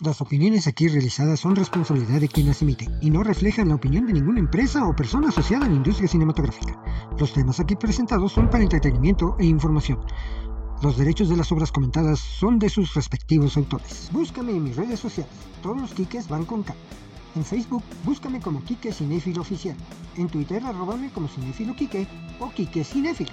Las 0.00 0.20
opiniones 0.22 0.66
aquí 0.66 0.88
realizadas 0.88 1.38
son 1.38 1.54
responsabilidad 1.54 2.18
de 2.18 2.28
quien 2.28 2.46
las 2.46 2.62
emite 2.62 2.88
y 3.02 3.10
no 3.10 3.22
reflejan 3.22 3.68
la 3.68 3.74
opinión 3.74 4.06
de 4.06 4.14
ninguna 4.14 4.40
empresa 4.40 4.86
o 4.86 4.96
persona 4.96 5.28
asociada 5.28 5.66
a 5.66 5.68
la 5.68 5.74
industria 5.74 6.08
cinematográfica. 6.08 6.82
Los 7.18 7.34
temas 7.34 7.60
aquí 7.60 7.76
presentados 7.76 8.32
son 8.32 8.48
para 8.48 8.64
entretenimiento 8.64 9.36
e 9.38 9.44
información. 9.44 10.00
Los 10.82 10.96
derechos 10.96 11.28
de 11.28 11.36
las 11.36 11.52
obras 11.52 11.70
comentadas 11.70 12.18
son 12.18 12.58
de 12.58 12.70
sus 12.70 12.94
respectivos 12.94 13.56
autores. 13.58 14.08
Búscame 14.12 14.52
en 14.52 14.64
mis 14.64 14.76
redes 14.76 14.98
sociales. 14.98 15.32
Todos 15.62 15.80
los 15.80 15.92
quiques 15.92 16.26
van 16.26 16.46
con 16.46 16.62
K. 16.62 16.74
En 17.36 17.44
Facebook, 17.44 17.84
búscame 18.02 18.40
como 18.40 18.64
Quique 18.64 18.92
Cinéfilo 18.92 19.42
Oficial. 19.42 19.76
En 20.16 20.28
Twitter, 20.28 20.64
arróbame 20.64 21.10
como 21.10 21.28
Cinéfilo 21.28 21.76
Quique 21.76 22.08
o 22.40 22.50
Quique 22.50 22.82
Cinéfilo. 22.82 23.32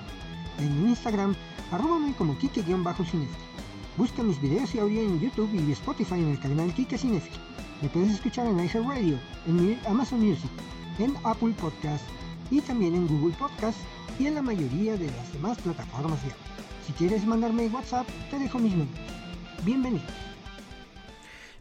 En 0.60 0.90
Instagram, 0.90 1.36
arróbame 1.72 2.14
como 2.16 2.38
Quique-Cinéfilo. 2.38 3.50
Busca 4.00 4.24
mis 4.24 4.42
videos 4.42 4.74
y 4.74 4.80
audio 4.80 5.02
en 5.02 5.20
YouTube 5.20 5.54
y 5.54 5.74
Spotify 5.74 6.14
en 6.14 6.30
el 6.30 6.40
canal 6.40 6.74
Kika 6.74 6.98
Cinefil. 6.98 7.34
Me 7.82 7.90
puedes 7.90 8.12
escuchar 8.12 8.48
en 8.48 8.58
iHeartRadio, 8.58 9.20
en 9.46 9.78
Amazon 9.86 10.22
Music, 10.22 10.50
en 11.00 11.14
Apple 11.26 11.54
Podcast 11.60 12.06
y 12.50 12.62
también 12.62 12.96
en 12.96 13.10
Google 13.10 13.36
Podcast 13.38 13.78
y 14.18 14.28
en 14.28 14.36
la 14.36 14.42
mayoría 14.42 14.96
de 14.96 15.08
las 15.08 15.34
demás 15.34 15.58
plataformas 15.58 16.24
de 16.24 16.32
audio. 16.32 16.44
Si 16.88 16.94
quieres 16.94 17.26
mandarme 17.26 17.68
WhatsApp, 17.68 18.08
te 18.32 18.40
dejo 18.40 18.58
mis 18.58 18.72
números. 18.72 19.02
Bienvenidos. 19.66 20.14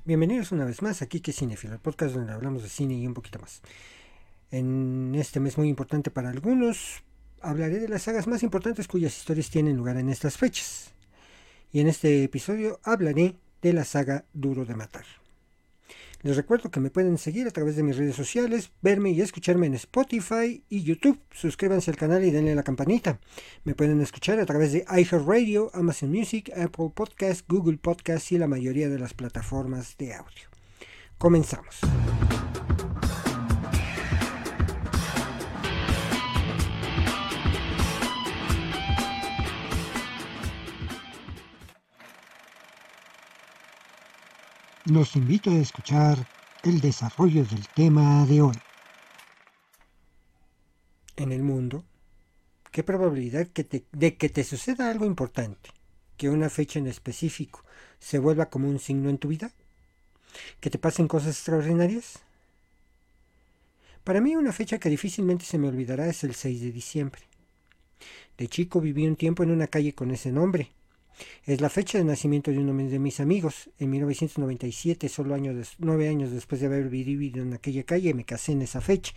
Bienvenidos 0.04 0.52
una 0.52 0.64
vez 0.64 0.80
más 0.80 1.02
a 1.02 1.06
Kike 1.06 1.32
Cinefil, 1.32 1.72
el 1.72 1.80
podcast 1.80 2.14
donde 2.14 2.34
hablamos 2.34 2.62
de 2.62 2.68
cine 2.68 2.94
y 2.94 3.04
un 3.04 3.14
poquito 3.14 3.40
más. 3.40 3.62
En 4.52 5.12
este 5.16 5.40
mes 5.40 5.58
muy 5.58 5.68
importante 5.68 6.12
para 6.12 6.30
algunos, 6.30 7.02
hablaré 7.40 7.80
de 7.80 7.88
las 7.88 8.02
sagas 8.02 8.28
más 8.28 8.44
importantes 8.44 8.86
cuyas 8.86 9.18
historias 9.18 9.50
tienen 9.50 9.76
lugar 9.76 9.96
en 9.96 10.08
estas 10.08 10.36
fechas 10.36 10.92
y 11.72 11.80
en 11.80 11.88
este 11.88 12.24
episodio 12.24 12.80
hablaré 12.82 13.36
de 13.62 13.72
la 13.72 13.84
saga 13.84 14.24
Duro 14.32 14.64
de 14.64 14.74
Matar. 14.74 15.04
Les 16.22 16.36
recuerdo 16.36 16.70
que 16.70 16.80
me 16.80 16.90
pueden 16.90 17.16
seguir 17.16 17.46
a 17.46 17.52
través 17.52 17.76
de 17.76 17.84
mis 17.84 17.96
redes 17.96 18.16
sociales, 18.16 18.72
verme 18.82 19.10
y 19.10 19.20
escucharme 19.20 19.68
en 19.68 19.74
Spotify 19.74 20.64
y 20.68 20.82
YouTube. 20.82 21.20
Suscríbanse 21.30 21.92
al 21.92 21.96
canal 21.96 22.24
y 22.24 22.32
denle 22.32 22.56
la 22.56 22.64
campanita. 22.64 23.20
Me 23.62 23.76
pueden 23.76 24.00
escuchar 24.00 24.40
a 24.40 24.46
través 24.46 24.72
de 24.72 24.84
iHeartRadio, 24.90 25.70
Amazon 25.74 26.10
Music, 26.10 26.50
Apple 26.56 26.90
Podcast, 26.92 27.46
Google 27.48 27.78
Podcast 27.78 28.32
y 28.32 28.38
la 28.38 28.48
mayoría 28.48 28.88
de 28.88 28.98
las 28.98 29.14
plataformas 29.14 29.96
de 29.96 30.14
audio. 30.14 30.48
Comenzamos. 31.18 31.78
Los 44.88 45.16
invito 45.16 45.50
a 45.50 45.58
escuchar 45.58 46.26
el 46.62 46.80
desarrollo 46.80 47.44
del 47.44 47.68
tema 47.68 48.24
de 48.26 48.40
hoy. 48.40 48.54
En 51.16 51.30
el 51.30 51.42
mundo, 51.42 51.84
¿qué 52.70 52.82
probabilidad 52.82 53.46
de 53.46 54.16
que 54.16 54.28
te 54.28 54.44
suceda 54.44 54.90
algo 54.90 55.04
importante, 55.04 55.70
que 56.16 56.30
una 56.30 56.48
fecha 56.48 56.78
en 56.78 56.86
específico 56.86 57.64
se 57.98 58.18
vuelva 58.18 58.48
como 58.48 58.68
un 58.68 58.78
signo 58.78 59.10
en 59.10 59.18
tu 59.18 59.28
vida? 59.28 59.52
¿Que 60.60 60.70
te 60.70 60.78
pasen 60.78 61.06
cosas 61.06 61.36
extraordinarias? 61.36 62.20
Para 64.04 64.22
mí 64.22 64.36
una 64.36 64.52
fecha 64.52 64.78
que 64.78 64.88
difícilmente 64.88 65.44
se 65.44 65.58
me 65.58 65.68
olvidará 65.68 66.06
es 66.08 66.24
el 66.24 66.34
6 66.34 66.62
de 66.62 66.72
diciembre. 66.72 67.22
De 68.38 68.48
chico 68.48 68.80
viví 68.80 69.06
un 69.06 69.16
tiempo 69.16 69.42
en 69.42 69.50
una 69.50 69.66
calle 69.66 69.94
con 69.94 70.12
ese 70.12 70.32
nombre, 70.32 70.72
es 71.46 71.60
la 71.60 71.68
fecha 71.68 71.98
de 71.98 72.04
nacimiento 72.04 72.50
de 72.50 72.58
uno 72.58 72.74
de 72.74 72.98
mis 72.98 73.20
amigos. 73.20 73.70
En 73.78 73.90
1997, 73.90 75.08
solo 75.08 75.36
nueve 75.78 76.08
años 76.08 76.30
después 76.30 76.60
de 76.60 76.66
haber 76.66 76.88
vivido 76.88 77.42
en 77.42 77.54
aquella 77.54 77.84
calle, 77.84 78.14
me 78.14 78.24
casé 78.24 78.52
en 78.52 78.62
esa 78.62 78.80
fecha. 78.80 79.14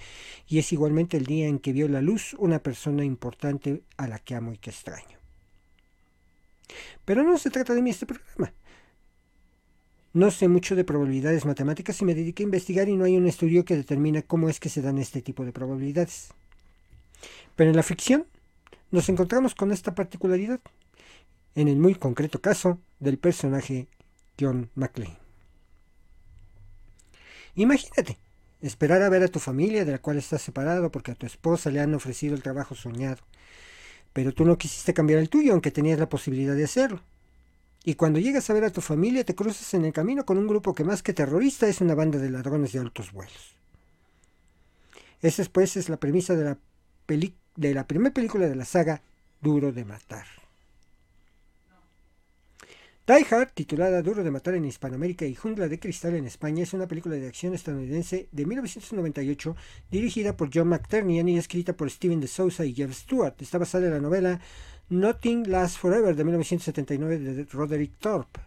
Y 0.47 0.59
es 0.59 0.71
igualmente 0.71 1.17
el 1.17 1.25
día 1.25 1.47
en 1.47 1.59
que 1.59 1.73
vio 1.73 1.87
la 1.87 2.01
luz 2.01 2.35
una 2.37 2.59
persona 2.59 3.03
importante 3.03 3.83
a 3.97 4.07
la 4.07 4.19
que 4.19 4.35
amo 4.35 4.53
y 4.53 4.57
que 4.57 4.69
extraño. 4.69 5.17
Pero 7.05 7.23
no 7.23 7.37
se 7.37 7.49
trata 7.49 7.73
de 7.73 7.81
mí 7.81 7.89
este 7.89 8.05
programa. 8.05 8.53
No 10.13 10.29
sé 10.29 10.47
mucho 10.47 10.75
de 10.75 10.83
probabilidades 10.83 11.45
matemáticas 11.45 12.01
y 12.01 12.05
me 12.05 12.15
dediqué 12.15 12.43
a 12.43 12.45
investigar 12.45 12.89
y 12.89 12.97
no 12.97 13.05
hay 13.05 13.15
un 13.15 13.27
estudio 13.27 13.63
que 13.63 13.77
determine 13.77 14.23
cómo 14.23 14.49
es 14.49 14.59
que 14.59 14.69
se 14.69 14.81
dan 14.81 14.97
este 14.97 15.21
tipo 15.21 15.45
de 15.45 15.53
probabilidades. 15.53 16.33
Pero 17.55 17.69
en 17.69 17.77
la 17.77 17.83
ficción 17.83 18.25
nos 18.91 19.07
encontramos 19.07 19.55
con 19.55 19.71
esta 19.71 19.95
particularidad 19.95 20.59
en 21.55 21.67
el 21.67 21.77
muy 21.77 21.95
concreto 21.95 22.41
caso 22.41 22.79
del 22.99 23.17
personaje 23.17 23.87
John 24.39 24.69
McClane. 24.75 25.17
Imagínate, 27.55 28.17
esperar 28.61 29.01
a 29.01 29.09
ver 29.09 29.23
a 29.23 29.27
tu 29.27 29.39
familia 29.39 29.83
de 29.83 29.91
la 29.91 29.99
cual 29.99 30.17
estás 30.17 30.41
separado 30.41 30.91
porque 30.91 31.11
a 31.11 31.15
tu 31.15 31.25
esposa 31.25 31.69
le 31.69 31.79
han 31.79 31.93
ofrecido 31.93 32.35
el 32.35 32.43
trabajo 32.43 32.75
soñado, 32.75 33.21
pero 34.13 34.33
tú 34.33 34.45
no 34.45 34.57
quisiste 34.57 34.93
cambiar 34.93 35.19
el 35.19 35.29
tuyo 35.29 35.51
aunque 35.51 35.71
tenías 35.71 35.99
la 35.99 36.09
posibilidad 36.09 36.55
de 36.55 36.63
hacerlo. 36.63 37.01
Y 37.83 37.95
cuando 37.95 38.19
llegas 38.19 38.49
a 38.49 38.53
ver 38.53 38.63
a 38.63 38.69
tu 38.69 38.81
familia 38.81 39.25
te 39.25 39.35
cruzas 39.35 39.73
en 39.73 39.85
el 39.85 39.93
camino 39.93 40.25
con 40.25 40.37
un 40.37 40.47
grupo 40.47 40.75
que 40.75 40.83
más 40.83 41.01
que 41.01 41.13
terrorista 41.13 41.67
es 41.67 41.81
una 41.81 41.95
banda 41.95 42.19
de 42.19 42.29
ladrones 42.29 42.71
de 42.71 42.79
altos 42.79 43.11
vuelos. 43.11 43.55
Esa 45.21 45.43
pues 45.51 45.77
es 45.77 45.89
la 45.89 45.97
premisa 45.97 46.35
de 46.35 46.43
la, 46.43 46.57
de 47.55 47.73
la 47.73 47.87
primera 47.87 48.13
película 48.13 48.47
de 48.47 48.55
la 48.55 48.65
saga 48.65 49.01
Duro 49.41 49.71
de 49.71 49.85
Matar. 49.85 50.40
Die 53.11 53.25
Hard, 53.29 53.51
titulada 53.53 54.01
Duro 54.01 54.23
de 54.23 54.31
Matar 54.31 54.55
en 54.55 54.63
Hispanoamérica 54.63 55.25
y 55.25 55.35
Jungla 55.35 55.67
de 55.67 55.81
Cristal 55.81 56.15
en 56.15 56.27
España, 56.27 56.63
es 56.63 56.71
una 56.71 56.87
película 56.87 57.15
de 57.17 57.27
acción 57.27 57.53
estadounidense 57.53 58.29
de 58.31 58.45
1998 58.45 59.53
dirigida 59.91 60.37
por 60.37 60.49
John 60.53 60.69
McTiernan 60.69 61.27
y 61.27 61.37
escrita 61.37 61.73
por 61.73 61.91
Steven 61.91 62.21
de 62.21 62.29
Souza 62.29 62.63
y 62.63 62.73
Jeff 62.73 62.93
Stewart. 62.93 63.33
Está 63.41 63.57
basada 63.57 63.87
en 63.87 63.95
la 63.95 63.99
novela 63.99 64.39
Nothing 64.87 65.51
Lasts 65.51 65.77
Forever 65.77 66.15
de 66.15 66.23
1979 66.23 67.19
de 67.19 67.43
Roderick 67.51 67.97
Thorpe. 67.99 68.39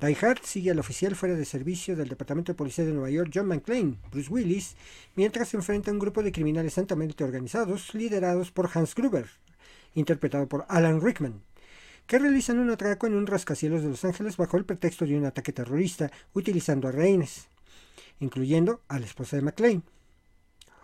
Die 0.00 0.16
Hard 0.18 0.40
sigue 0.44 0.70
al 0.70 0.78
oficial 0.78 1.14
fuera 1.14 1.34
de 1.34 1.44
servicio 1.44 1.94
del 1.94 2.08
Departamento 2.08 2.52
de 2.52 2.56
Policía 2.56 2.86
de 2.86 2.94
Nueva 2.94 3.10
York, 3.10 3.30
John 3.34 3.46
McClane, 3.46 3.98
Bruce 4.10 4.32
Willis, 4.32 4.74
mientras 5.16 5.50
se 5.50 5.58
enfrenta 5.58 5.90
a 5.90 5.92
un 5.92 6.00
grupo 6.00 6.22
de 6.22 6.32
criminales 6.32 6.78
altamente 6.78 7.22
organizados 7.24 7.92
liderados 7.92 8.50
por 8.50 8.70
Hans 8.72 8.94
Gruber, 8.94 9.26
interpretado 9.94 10.48
por 10.48 10.64
Alan 10.70 11.02
Rickman 11.02 11.42
que 12.06 12.18
realizan 12.18 12.58
un 12.58 12.70
atraco 12.70 13.06
en 13.06 13.14
un 13.14 13.26
rascacielos 13.26 13.82
de 13.82 13.88
Los 13.88 14.04
Ángeles 14.04 14.36
bajo 14.36 14.56
el 14.56 14.64
pretexto 14.64 15.06
de 15.06 15.16
un 15.16 15.24
ataque 15.24 15.52
terrorista, 15.52 16.10
utilizando 16.34 16.88
a 16.88 16.92
rehenes, 16.92 17.48
incluyendo 18.20 18.82
a 18.88 18.98
la 18.98 19.06
esposa 19.06 19.36
de 19.36 19.42
McLean, 19.42 19.82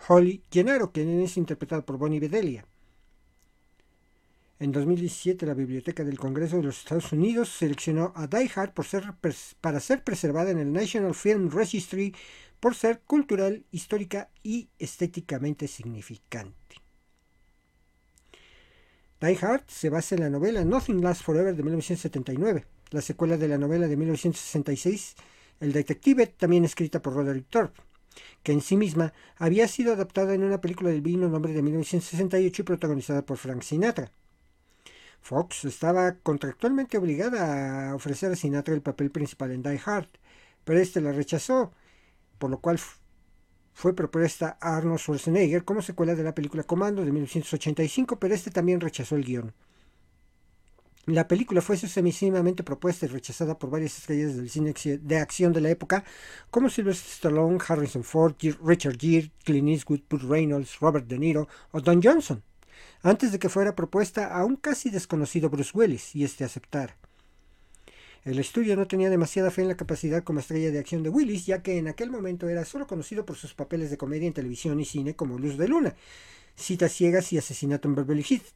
Holly 0.08 0.42
Gennaro, 0.50 0.92
quien 0.92 1.20
es 1.20 1.36
interpretado 1.36 1.84
por 1.84 1.98
Bonnie 1.98 2.20
Bedelia. 2.20 2.64
En 4.60 4.72
2017, 4.72 5.46
la 5.46 5.54
Biblioteca 5.54 6.02
del 6.02 6.18
Congreso 6.18 6.56
de 6.56 6.64
los 6.64 6.78
Estados 6.78 7.12
Unidos 7.12 7.48
seleccionó 7.48 8.12
a 8.16 8.26
Die 8.26 8.50
Hard 8.52 8.72
para 9.60 9.80
ser 9.80 10.02
preservada 10.02 10.50
en 10.50 10.58
el 10.58 10.72
National 10.72 11.14
Film 11.14 11.48
Registry 11.48 12.12
por 12.58 12.74
ser 12.74 13.00
cultural, 13.02 13.64
histórica 13.70 14.30
y 14.42 14.68
estéticamente 14.80 15.68
significante. 15.68 16.57
Die 19.20 19.36
Hard 19.40 19.64
se 19.66 19.90
basa 19.90 20.14
en 20.14 20.20
la 20.20 20.30
novela 20.30 20.64
Nothing 20.64 21.02
Lasts 21.02 21.24
Forever 21.24 21.56
de 21.56 21.64
1979, 21.64 22.64
la 22.90 23.00
secuela 23.00 23.36
de 23.36 23.48
la 23.48 23.58
novela 23.58 23.88
de 23.88 23.96
1966, 23.96 25.16
El 25.58 25.72
Detective, 25.72 26.28
también 26.28 26.64
escrita 26.64 27.02
por 27.02 27.14
Roderick 27.14 27.48
Thorpe, 27.50 27.82
que 28.44 28.52
en 28.52 28.60
sí 28.60 28.76
misma 28.76 29.12
había 29.36 29.66
sido 29.66 29.92
adaptada 29.92 30.34
en 30.34 30.44
una 30.44 30.60
película 30.60 30.90
del 30.90 31.00
vino 31.00 31.28
nombre 31.28 31.52
de 31.52 31.62
1968 31.62 32.62
y 32.62 32.64
protagonizada 32.64 33.22
por 33.22 33.38
Frank 33.38 33.62
Sinatra. 33.62 34.12
Fox 35.20 35.64
estaba 35.64 36.14
contractualmente 36.22 36.96
obligada 36.96 37.90
a 37.90 37.96
ofrecer 37.96 38.30
a 38.30 38.36
Sinatra 38.36 38.72
el 38.72 38.82
papel 38.82 39.10
principal 39.10 39.50
en 39.50 39.64
Die 39.64 39.80
Hard, 39.84 40.10
pero 40.62 40.78
este 40.78 41.00
la 41.00 41.10
rechazó, 41.10 41.72
por 42.38 42.50
lo 42.50 42.60
cual 42.60 42.78
fue 43.78 43.94
propuesta 43.94 44.58
a 44.60 44.76
Arnold 44.76 44.98
Schwarzenegger 44.98 45.64
como 45.64 45.82
secuela 45.82 46.16
de 46.16 46.24
la 46.24 46.34
película 46.34 46.64
Comando 46.64 47.04
de 47.04 47.12
1985, 47.12 48.18
pero 48.18 48.34
este 48.34 48.50
también 48.50 48.80
rechazó 48.80 49.14
el 49.14 49.24
guion. 49.24 49.54
La 51.06 51.28
película 51.28 51.62
fue 51.62 51.76
sucesivamente 51.76 52.64
propuesta 52.64 53.06
y 53.06 53.08
rechazada 53.08 53.56
por 53.56 53.70
varias 53.70 53.96
estrellas 53.96 54.34
del 54.34 54.50
cine 54.50 54.74
de 55.00 55.18
acción 55.18 55.52
de 55.52 55.60
la 55.60 55.70
época, 55.70 56.02
como 56.50 56.70
Sylvester 56.70 57.08
Stallone, 57.08 57.58
Harrison 57.68 58.02
Ford, 58.02 58.34
Richard 58.64 58.98
Gere, 58.98 59.30
Clint 59.44 59.68
Eastwood, 59.68 60.00
Burt 60.10 60.24
Reynolds, 60.24 60.80
Robert 60.80 61.06
De 61.06 61.16
Niro 61.16 61.46
o 61.70 61.80
Don 61.80 62.02
Johnson, 62.02 62.42
antes 63.04 63.30
de 63.30 63.38
que 63.38 63.48
fuera 63.48 63.76
propuesta 63.76 64.36
a 64.36 64.44
un 64.44 64.56
casi 64.56 64.90
desconocido 64.90 65.50
Bruce 65.50 65.70
Willis 65.72 66.16
y 66.16 66.24
este 66.24 66.42
aceptara. 66.42 66.96
El 68.24 68.38
estudio 68.38 68.76
no 68.76 68.86
tenía 68.86 69.10
demasiada 69.10 69.50
fe 69.50 69.62
en 69.62 69.68
la 69.68 69.76
capacidad 69.76 70.24
como 70.24 70.40
estrella 70.40 70.70
de 70.70 70.78
acción 70.78 71.02
de 71.02 71.08
Willis, 71.08 71.46
ya 71.46 71.62
que 71.62 71.78
en 71.78 71.88
aquel 71.88 72.10
momento 72.10 72.48
era 72.48 72.64
solo 72.64 72.86
conocido 72.86 73.24
por 73.24 73.36
sus 73.36 73.54
papeles 73.54 73.90
de 73.90 73.96
comedia 73.96 74.26
en 74.26 74.34
televisión 74.34 74.80
y 74.80 74.84
cine 74.84 75.14
como 75.14 75.38
Luz 75.38 75.56
de 75.56 75.68
Luna, 75.68 75.94
Citas 76.56 76.92
Ciegas 76.92 77.32
y 77.32 77.38
Asesinato 77.38 77.88
en 77.88 77.94
Beverly 77.94 78.26
Hills. 78.28 78.54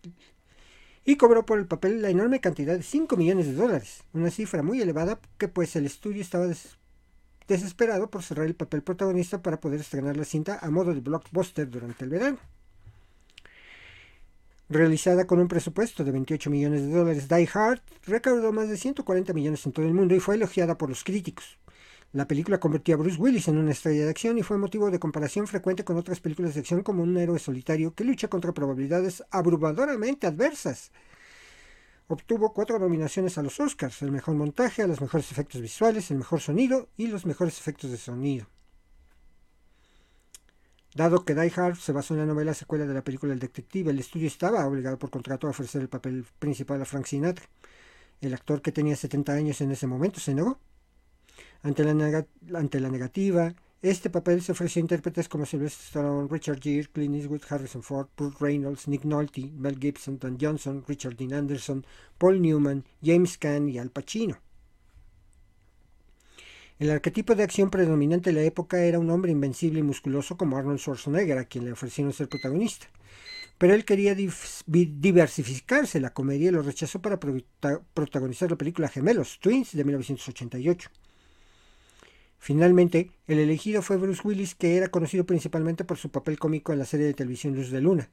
y 1.04 1.16
cobró 1.16 1.46
por 1.46 1.58
el 1.58 1.66
papel 1.66 2.02
la 2.02 2.10
enorme 2.10 2.40
cantidad 2.40 2.76
de 2.76 2.82
5 2.82 3.16
millones 3.16 3.46
de 3.46 3.54
dólares, 3.54 4.02
una 4.12 4.30
cifra 4.30 4.62
muy 4.62 4.80
elevada 4.80 5.20
que 5.38 5.48
pues 5.48 5.74
el 5.76 5.86
estudio 5.86 6.22
estaba 6.22 6.46
desesperado 7.48 8.10
por 8.10 8.22
cerrar 8.22 8.46
el 8.46 8.54
papel 8.54 8.82
protagonista 8.82 9.42
para 9.42 9.60
poder 9.60 9.80
estrenar 9.80 10.16
la 10.16 10.24
cinta 10.24 10.58
a 10.60 10.70
modo 10.70 10.94
de 10.94 11.00
blockbuster 11.00 11.70
durante 11.70 12.04
el 12.04 12.10
verano. 12.10 12.38
Realizada 14.72 15.26
con 15.26 15.38
un 15.38 15.48
presupuesto 15.48 16.02
de 16.02 16.12
28 16.12 16.48
millones 16.48 16.80
de 16.80 16.92
dólares, 16.92 17.28
Die 17.28 17.46
Hard 17.52 17.82
recaudó 18.06 18.52
más 18.52 18.70
de 18.70 18.78
140 18.78 19.34
millones 19.34 19.66
en 19.66 19.72
todo 19.72 19.84
el 19.84 19.92
mundo 19.92 20.14
y 20.14 20.18
fue 20.18 20.36
elogiada 20.36 20.78
por 20.78 20.88
los 20.88 21.04
críticos. 21.04 21.58
La 22.14 22.26
película 22.26 22.58
convirtió 22.58 22.94
a 22.94 22.96
Bruce 22.96 23.20
Willis 23.20 23.48
en 23.48 23.58
una 23.58 23.72
estrella 23.72 24.04
de 24.04 24.10
acción 24.10 24.38
y 24.38 24.42
fue 24.42 24.56
motivo 24.56 24.90
de 24.90 24.98
comparación 24.98 25.46
frecuente 25.46 25.84
con 25.84 25.98
otras 25.98 26.20
películas 26.20 26.54
de 26.54 26.60
acción 26.60 26.82
como 26.82 27.02
un 27.02 27.14
héroe 27.18 27.38
solitario 27.38 27.94
que 27.94 28.04
lucha 28.04 28.28
contra 28.28 28.52
probabilidades 28.52 29.22
abrumadoramente 29.30 30.26
adversas. 30.26 30.90
Obtuvo 32.08 32.54
cuatro 32.54 32.78
nominaciones 32.78 33.36
a 33.36 33.42
los 33.42 33.60
Oscars, 33.60 34.00
el 34.00 34.10
mejor 34.10 34.36
montaje, 34.36 34.80
a 34.80 34.86
los 34.86 35.02
mejores 35.02 35.30
efectos 35.30 35.60
visuales, 35.60 36.10
el 36.10 36.16
mejor 36.16 36.40
sonido 36.40 36.88
y 36.96 37.08
los 37.08 37.26
mejores 37.26 37.58
efectos 37.58 37.90
de 37.90 37.98
sonido. 37.98 38.46
Dado 40.94 41.24
que 41.24 41.34
Die 41.34 41.52
Hard 41.56 41.76
se 41.76 41.92
basó 41.92 42.12
en 42.12 42.20
la 42.20 42.26
novela 42.26 42.52
secuela 42.52 42.84
de 42.84 42.92
la 42.92 43.02
película 43.02 43.32
El 43.32 43.38
Detective, 43.38 43.90
el 43.90 43.98
estudio 43.98 44.26
estaba 44.26 44.66
obligado 44.66 44.98
por 44.98 45.08
contrato 45.08 45.46
a 45.46 45.50
ofrecer 45.50 45.80
el 45.80 45.88
papel 45.88 46.26
principal 46.38 46.82
a 46.82 46.84
Frank 46.84 47.06
Sinatra. 47.06 47.46
El 48.20 48.34
actor 48.34 48.60
que 48.60 48.72
tenía 48.72 48.94
70 48.94 49.32
años 49.32 49.60
en 49.62 49.70
ese 49.70 49.86
momento 49.86 50.20
se 50.20 50.34
negó. 50.34 50.58
Ante 51.62 51.82
la, 51.84 51.94
negativa, 52.90 53.54
este 53.80 54.10
papel 54.10 54.42
se 54.42 54.52
ofreció 54.52 54.80
a 54.80 54.82
intérpretes 54.82 55.30
como 55.30 55.46
Sylvester 55.46 55.86
Stallone, 55.86 56.28
Richard 56.30 56.60
Gere, 56.60 56.88
Clint 56.92 57.14
Eastwood, 57.14 57.42
Harrison 57.48 57.82
Ford, 57.82 58.08
Bruce 58.14 58.36
Reynolds, 58.38 58.86
Nick 58.86 59.04
Nolte, 59.04 59.50
Mel 59.56 59.78
Gibson, 59.78 60.18
Dan 60.18 60.36
Johnson, 60.38 60.84
Richard 60.86 61.16
Dean 61.16 61.32
Anderson, 61.32 61.86
Paul 62.18 62.42
Newman, 62.42 62.84
James 63.02 63.38
Caan 63.38 63.68
y 63.68 63.78
Al 63.78 63.90
Pacino. 63.90 64.36
El 66.82 66.90
arquetipo 66.90 67.36
de 67.36 67.44
acción 67.44 67.70
predominante 67.70 68.30
de 68.30 68.34
la 68.34 68.42
época 68.42 68.82
era 68.82 68.98
un 68.98 69.08
hombre 69.08 69.30
invencible 69.30 69.78
y 69.78 69.84
musculoso 69.84 70.36
como 70.36 70.56
Arnold 70.56 70.80
Schwarzenegger, 70.80 71.38
a 71.38 71.44
quien 71.44 71.64
le 71.64 71.70
ofrecieron 71.70 72.12
ser 72.12 72.28
protagonista. 72.28 72.88
Pero 73.56 73.72
él 73.72 73.84
quería 73.84 74.16
diversificarse 74.66 76.00
la 76.00 76.12
comedia 76.12 76.48
y 76.48 76.50
lo 76.50 76.60
rechazó 76.60 77.00
para 77.00 77.20
protagonizar 77.20 78.50
la 78.50 78.58
película 78.58 78.88
Gemelos, 78.88 79.38
Twins, 79.38 79.76
de 79.76 79.84
1988. 79.84 80.90
Finalmente, 82.40 83.12
el 83.28 83.38
elegido 83.38 83.80
fue 83.80 83.96
Bruce 83.96 84.22
Willis, 84.24 84.56
que 84.56 84.76
era 84.76 84.88
conocido 84.88 85.24
principalmente 85.24 85.84
por 85.84 85.98
su 85.98 86.10
papel 86.10 86.36
cómico 86.40 86.72
en 86.72 86.80
la 86.80 86.84
serie 86.84 87.06
de 87.06 87.14
televisión 87.14 87.54
Luz 87.54 87.70
de 87.70 87.80
Luna. 87.80 88.10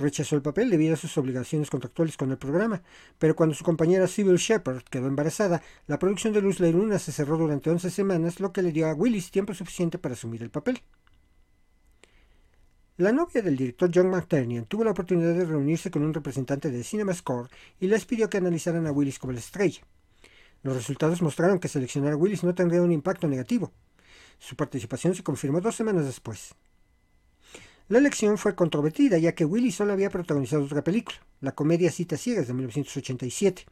Rechazó 0.00 0.34
el 0.34 0.40
papel 0.40 0.70
debido 0.70 0.94
a 0.94 0.96
sus 0.96 1.18
obligaciones 1.18 1.68
contractuales 1.68 2.16
con 2.16 2.30
el 2.30 2.38
programa, 2.38 2.82
pero 3.18 3.36
cuando 3.36 3.54
su 3.54 3.64
compañera 3.64 4.06
Sybil 4.06 4.38
Shepard 4.38 4.82
quedó 4.84 5.08
embarazada, 5.08 5.60
la 5.86 5.98
producción 5.98 6.32
de 6.32 6.40
Luz 6.40 6.56
de 6.56 6.72
Luna 6.72 6.98
se 6.98 7.12
cerró 7.12 7.36
durante 7.36 7.68
11 7.68 7.90
semanas, 7.90 8.40
lo 8.40 8.50
que 8.50 8.62
le 8.62 8.72
dio 8.72 8.88
a 8.88 8.94
Willis 8.94 9.30
tiempo 9.30 9.52
suficiente 9.52 9.98
para 9.98 10.14
asumir 10.14 10.42
el 10.42 10.48
papel. 10.48 10.80
La 12.96 13.12
novia 13.12 13.42
del 13.42 13.58
director 13.58 13.90
John 13.94 14.08
McTernan 14.08 14.64
tuvo 14.64 14.84
la 14.84 14.92
oportunidad 14.92 15.34
de 15.34 15.44
reunirse 15.44 15.90
con 15.90 16.02
un 16.02 16.14
representante 16.14 16.70
de 16.70 16.82
CinemaScore 16.82 17.50
y 17.78 17.86
les 17.86 18.06
pidió 18.06 18.30
que 18.30 18.38
analizaran 18.38 18.86
a 18.86 18.92
Willis 18.92 19.18
como 19.18 19.34
la 19.34 19.40
estrella. 19.40 19.82
Los 20.62 20.76
resultados 20.76 21.20
mostraron 21.20 21.58
que 21.58 21.68
seleccionar 21.68 22.14
a 22.14 22.16
Willis 22.16 22.42
no 22.42 22.54
tendría 22.54 22.80
un 22.80 22.92
impacto 22.92 23.28
negativo. 23.28 23.70
Su 24.38 24.56
participación 24.56 25.14
se 25.14 25.22
confirmó 25.22 25.60
dos 25.60 25.76
semanas 25.76 26.06
después. 26.06 26.54
La 27.90 27.98
elección 27.98 28.38
fue 28.38 28.54
controvertida 28.54 29.18
ya 29.18 29.34
que 29.34 29.44
Willis 29.44 29.74
solo 29.74 29.92
había 29.92 30.10
protagonizado 30.10 30.62
otra 30.62 30.84
película, 30.84 31.18
la 31.40 31.56
comedia 31.56 31.90
Citas 31.90 32.20
Ciegas 32.20 32.46
de 32.46 32.54
1987. 32.54 33.66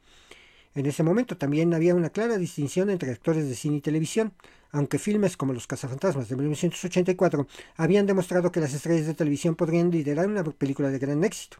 En 0.75 0.85
ese 0.85 1.03
momento 1.03 1.37
también 1.37 1.73
había 1.73 1.95
una 1.95 2.09
clara 2.09 2.37
distinción 2.37 2.89
entre 2.89 3.13
actores 3.13 3.47
de 3.47 3.55
cine 3.55 3.77
y 3.77 3.79
televisión, 3.79 4.33
aunque 4.73 4.99
filmes 4.99 5.37
como 5.37 5.53
Los 5.53 5.67
Cazafantasmas 5.67 6.27
de 6.27 6.35
1984 6.35 7.47
habían 7.77 8.05
demostrado 8.05 8.51
que 8.51 8.59
las 8.59 8.73
estrellas 8.73 9.07
de 9.07 9.13
televisión 9.13 9.55
podrían 9.55 9.89
liderar 9.89 10.27
una 10.27 10.43
película 10.43 10.89
de 10.89 10.99
gran 10.99 11.23
éxito. 11.23 11.59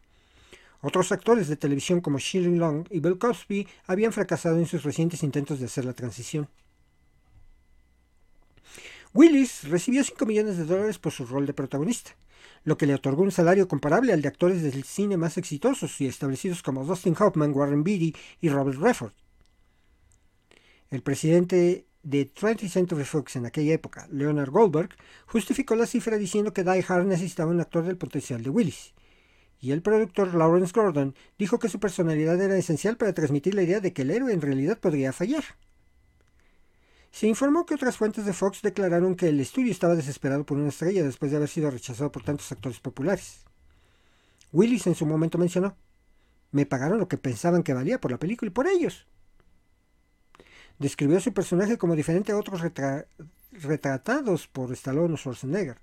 Otros 0.82 1.14
actores 1.14 1.48
de 1.48 1.56
televisión 1.56 2.02
como 2.02 2.20
Shirley 2.20 2.58
Long 2.58 2.86
y 2.90 3.00
Bill 3.00 3.18
Cosby 3.18 3.70
habían 3.88 4.12
fracasado 4.12 4.58
en 4.58 4.66
sus 4.66 4.84
recientes 4.84 5.24
intentos 5.24 5.60
de 5.60 5.68
hacer 5.68 5.86
la 5.86 5.94
transición. 5.94 6.50
Willis 9.14 9.64
recibió 9.70 10.04
5 10.04 10.26
millones 10.26 10.58
de 10.58 10.66
dólares 10.66 11.00
por 11.00 11.14
su 11.14 11.26
rol 11.26 11.46
de 11.46 11.54
protagonista, 11.54 12.12
lo 12.64 12.78
que 12.78 12.86
le 12.86 12.96
otorgó 12.96 13.24
un 13.24 13.32
salario 13.32 13.68
comparable 13.68 14.14
al 14.14 14.22
de 14.22 14.28
actores 14.28 14.62
del 14.62 14.84
cine 14.84 15.18
más 15.18 15.38
exitosos 15.38 16.00
y 16.02 16.08
establecidos 16.08 16.62
como 16.64 16.86
Dustin 16.86 17.16
Hoffman, 17.20 17.54
Warren 17.54 17.84
Beatty 17.84 18.16
y 18.42 18.50
Robert 18.50 18.80
Redford. 18.80 19.14
El 20.90 21.02
presidente 21.02 21.86
de 22.04 22.34
20th 22.34 22.70
Century 22.70 23.04
Fox 23.04 23.36
en 23.36 23.46
aquella 23.46 23.74
época, 23.74 24.08
Leonard 24.12 24.50
Goldberg, 24.50 24.90
justificó 25.26 25.76
la 25.76 25.86
cifra 25.86 26.18
diciendo 26.18 26.54
que 26.54 26.64
Die 26.64 26.86
Hard 26.88 27.06
necesitaba 27.06 27.52
un 27.52 27.60
actor 27.60 27.84
del 27.84 27.98
potencial 27.98 28.42
de 28.42 28.50
Willis, 28.50 28.94
y 29.60 29.72
el 29.72 29.82
productor 29.82 30.34
Lawrence 30.34 30.72
Gordon 30.74 31.16
dijo 31.38 31.60
que 31.60 31.70
su 31.70 31.80
personalidad 31.80 32.42
era 32.42 32.58
esencial 32.58 32.98
para 32.98 33.14
transmitir 33.14 33.54
la 33.54 33.64
idea 33.64 33.82
de 33.82 33.94
que 33.94 34.04
el 34.04 34.12
héroe 34.12 34.34
en 34.34 34.42
realidad 34.42 34.80
podría 34.80 35.12
fallar. 35.12 35.44
Se 37.12 37.28
informó 37.28 37.66
que 37.66 37.74
otras 37.74 37.98
fuentes 37.98 38.26
de 38.26 38.34
Fox 38.34 38.62
declararon 38.62 39.16
que 39.16 39.30
el 39.30 39.40
estudio 39.40 39.72
estaba 39.72 39.96
desesperado 39.96 40.46
por 40.46 40.58
una 40.58 40.70
estrella 40.70 41.04
después 41.04 41.32
de 41.32 41.38
haber 41.38 41.50
sido 41.50 41.72
rechazado 41.72 42.12
por 42.12 42.24
tantos 42.24 42.52
actores 42.52 42.80
populares. 42.80 43.42
Willis 44.52 44.88
en 44.88 44.96
su 44.96 45.06
momento 45.06 45.38
mencionó, 45.38 45.76
me 46.52 46.66
pagaron 46.66 47.00
lo 47.00 47.08
que 47.08 47.18
pensaban 47.18 47.64
que 47.64 47.74
valía 47.74 48.00
por 48.00 48.12
la 48.12 48.18
película 48.18 48.50
y 48.50 48.54
por 48.54 48.68
ellos. 48.68 49.06
Describió 50.78 51.20
su 51.20 51.34
personaje 51.34 51.78
como 51.78 51.96
diferente 51.96 52.32
a 52.32 52.38
otros 52.38 52.62
retratados 53.52 54.48
por 54.48 54.72
Stallone 54.74 55.14
o 55.14 55.18
Schwarzenegger, 55.18 55.78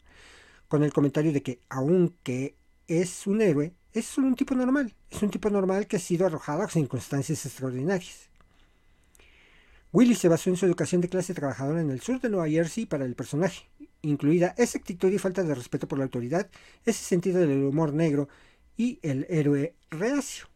con 0.69 0.83
el 0.83 0.93
comentario 0.93 1.33
de 1.33 1.43
que, 1.43 1.61
aunque 1.69 2.57
es 2.89 3.27
un 3.27 3.43
héroe, 3.43 3.75
es 3.93 4.17
un 4.19 4.35
tipo 4.35 4.55
normal, 4.55 4.95
es 5.11 5.23
un 5.23 5.31
tipo 5.31 5.51
normal 5.51 5.87
que 5.87 5.97
ha 5.97 6.01
sido 6.01 6.27
arrojado 6.27 6.63
a 6.63 6.69
circunstancias 6.69 7.45
extraordinarias. 7.47 8.29
Willis 9.97 10.19
se 10.19 10.29
basó 10.29 10.51
en 10.51 10.59
su 10.59 10.67
educación 10.67 11.01
de 11.01 11.09
clase 11.09 11.33
trabajadora 11.33 11.81
en 11.81 11.91
el 11.91 12.03
sur 12.03 12.21
de 12.21 12.29
Nueva 12.29 12.51
Jersey 12.51 12.85
para 12.85 13.07
el 13.07 13.15
personaje, 13.15 13.67
incluida 14.03 14.55
esa 14.59 14.77
actitud 14.77 15.11
y 15.11 15.17
falta 15.17 15.43
de 15.43 15.55
respeto 15.55 15.89
por 15.89 15.97
la 15.97 16.05
autoridad, 16.05 16.51
ese 16.85 17.03
sentido 17.03 17.41
del 17.41 17.65
humor 17.65 17.95
negro 17.95 18.29
y 18.77 18.99
el 19.01 19.25
héroe 19.31 19.75
reacio. 19.89 20.49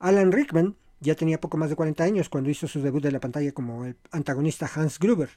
Alan 0.00 0.32
Rickman 0.32 0.74
ya 0.98 1.14
tenía 1.14 1.40
poco 1.40 1.56
más 1.56 1.70
de 1.70 1.76
40 1.76 2.02
años 2.02 2.28
cuando 2.28 2.50
hizo 2.50 2.66
su 2.66 2.82
debut 2.82 3.04
en 3.04 3.12
la 3.12 3.20
pantalla 3.20 3.52
como 3.52 3.84
el 3.84 3.94
antagonista 4.10 4.68
Hans 4.74 4.98
Gruber, 4.98 5.30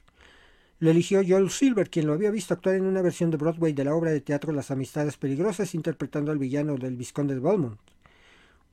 lo 0.80 0.90
eligió 0.90 1.22
Joel 1.24 1.48
Silver, 1.48 1.88
quien 1.88 2.08
lo 2.08 2.12
había 2.12 2.32
visto 2.32 2.54
actuar 2.54 2.74
en 2.74 2.86
una 2.86 3.02
versión 3.02 3.30
de 3.30 3.36
Broadway 3.36 3.72
de 3.72 3.84
la 3.84 3.94
obra 3.94 4.10
de 4.10 4.20
teatro 4.20 4.52
Las 4.52 4.72
Amistades 4.72 5.16
Peligrosas, 5.16 5.76
interpretando 5.76 6.32
al 6.32 6.38
villano 6.38 6.74
del 6.74 6.96
Visconde 6.96 7.34
de 7.34 7.40
Belmont. 7.40 7.78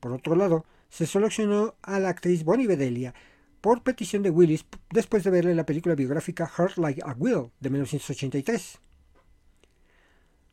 Por 0.00 0.10
otro 0.10 0.34
lado, 0.34 0.64
se 0.94 1.06
seleccionó 1.06 1.74
a 1.82 1.98
la 1.98 2.10
actriz 2.10 2.44
Bonnie 2.44 2.68
Bedelia 2.68 3.14
por 3.60 3.82
petición 3.82 4.22
de 4.22 4.30
Willis 4.30 4.64
después 4.90 5.24
de 5.24 5.30
verle 5.30 5.52
la 5.52 5.66
película 5.66 5.96
biográfica 5.96 6.46
Heart 6.46 6.78
Like 6.78 7.02
a 7.04 7.16
Will 7.18 7.50
de 7.58 7.68
1983. 7.68 8.78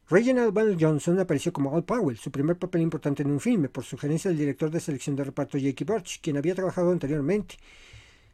Reginald 0.09 0.51
Bell 0.51 0.77
Johnson 0.79 1.19
apareció 1.19 1.53
como 1.53 1.75
Al 1.75 1.83
Powell, 1.83 2.17
su 2.17 2.31
primer 2.31 2.57
papel 2.57 2.81
importante 2.81 3.21
en 3.21 3.29
un 3.29 3.39
filme, 3.39 3.69
por 3.69 3.83
sugerencia 3.83 4.29
del 4.29 4.39
director 4.39 4.71
de 4.71 4.79
selección 4.79 5.15
de 5.15 5.25
reparto 5.25 5.59
Jackie 5.59 5.83
Birch, 5.83 6.19
quien 6.21 6.37
había 6.37 6.55
trabajado 6.55 6.89
anteriormente 6.89 7.57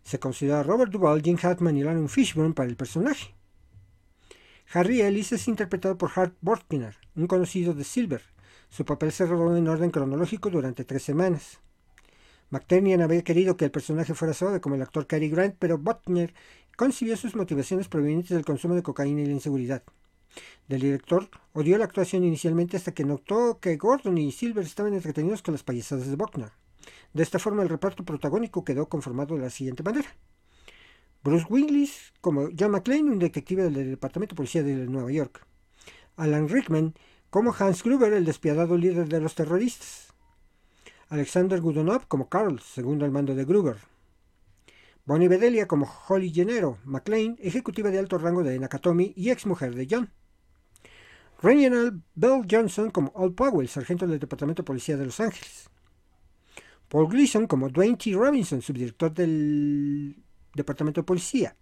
se 0.02 0.18
considera 0.18 0.64
Robert 0.64 0.94
Duvall, 0.94 1.22
Jim 1.22 1.38
Hartman 1.42 1.76
y 1.76 1.84
Lauren 1.84 2.08
Fishburne 2.08 2.54
para 2.54 2.70
el 2.70 2.78
personaje. 2.78 3.36
Harry 4.72 5.02
Ellis 5.02 5.34
es 5.34 5.46
interpretado 5.50 5.98
por 5.98 6.12
Hart 6.16 6.38
Borkner, 6.40 6.96
un 7.18 7.28
conocido 7.28 7.74
de 7.74 7.84
Silver. 7.84 8.22
Su 8.70 8.86
papel 8.86 9.12
se 9.12 9.26
rodó 9.26 9.58
en 9.58 9.68
orden 9.68 9.92
cronológico 9.92 10.50
durante 10.50 10.86
tres 10.86 11.04
semanas. 11.04 11.60
McTernan 12.50 13.01
había 13.01 13.24
querido 13.24 13.58
que 13.58 13.66
el 13.66 13.72
personaje 13.72 14.13
fuera 14.13 14.34
suave 14.34 14.62
como 14.62 14.75
el 14.75 14.82
actor 14.82 15.06
Cary 15.06 15.30
Grant, 15.30 15.56
pero 15.60 15.77
Butner 15.77 16.34
concibió 16.75 17.18
sus 17.18 17.36
motivaciones 17.36 17.88
provenientes 17.88 18.30
del 18.30 18.46
consumo 18.46 18.75
de 18.75 18.84
cocaína 18.84 19.22
y 19.22 19.25
la 19.25 19.34
inseguridad. 19.34 19.84
Del 20.68 20.82
director 20.82 21.30
odió 21.54 21.77
la 21.77 21.86
actuación 21.86 22.24
inicialmente 22.24 22.77
hasta 22.77 22.94
que 22.94 23.04
notó 23.04 23.60
que 23.60 23.77
Gordon 23.77 24.18
y 24.18 24.32
Silver 24.32 24.66
estaban 24.66 24.94
entretenidos 24.94 25.42
con 25.42 25.54
las 25.54 25.63
payasadas 25.63 26.08
de 26.08 26.16
Buckner. 26.16 26.51
De 27.13 27.24
esta 27.24 27.39
forma 27.39 27.63
el 27.63 27.70
reparto 27.70 28.06
protagónico 28.06 28.63
quedó 28.63 28.88
conformado 28.88 29.36
de 29.36 29.42
la 29.42 29.50
siguiente 29.50 29.84
manera. 29.84 30.16
Bruce 31.24 31.48
Willis 31.50 32.13
como 32.22 32.50
John 32.58 32.72
McClane, 32.72 33.12
un 33.12 33.20
detective 33.20 33.63
del 33.63 33.92
Departamento 33.92 34.34
de 34.34 34.38
Policía 34.38 34.63
de 34.63 34.75
Nueva 34.86 35.12
York. 35.12 35.46
Alan 36.16 36.48
Rickman 36.48 36.94
como 37.30 37.54
Hans 37.58 37.84
Gruber, 37.84 38.13
el 38.13 38.25
despiadado 38.25 38.77
líder 38.77 39.10
de 39.10 39.20
los 39.20 39.36
terroristas. 39.36 40.07
Alexander 41.10 41.62
Gudonov 41.62 42.08
como 42.08 42.28
Carl, 42.28 42.60
segundo 42.60 43.06
al 43.06 43.12
mando 43.12 43.34
de 43.34 43.46
Gruber. 43.46 43.78
Bonnie 45.06 45.30
Bedelia 45.30 45.66
como 45.66 45.90
Holly 46.08 46.32
Gennaro, 46.34 46.80
McLean, 46.84 47.38
ejecutiva 47.40 47.90
de 47.90 48.00
alto 48.00 48.18
rango 48.18 48.44
de 48.44 48.60
Nakatomi 48.60 49.14
y 49.16 49.30
ex 49.30 49.46
mujer 49.46 49.74
de 49.74 49.88
John. 49.90 50.12
Reginald 51.42 52.02
Bell 52.14 52.46
Johnson 52.50 52.92
como 52.92 53.12
Old 53.16 53.36
Powell, 53.36 53.70
sargento 53.70 54.06
del 54.06 54.20
Departamento 54.20 54.64
de 54.64 54.68
Policía 54.68 54.98
de 54.98 55.06
Los 55.06 55.22
Ángeles. 55.22 55.70
Paul 56.90 57.08
Gleason 57.08 57.48
como 57.48 57.70
Dwayne 57.70 57.96
T. 57.96 58.12
Robinson, 58.12 58.62
subdirector 58.62 59.14
del 59.14 60.22
Departamento 60.54 61.02
de 61.02 61.06
Policía. 61.06 61.56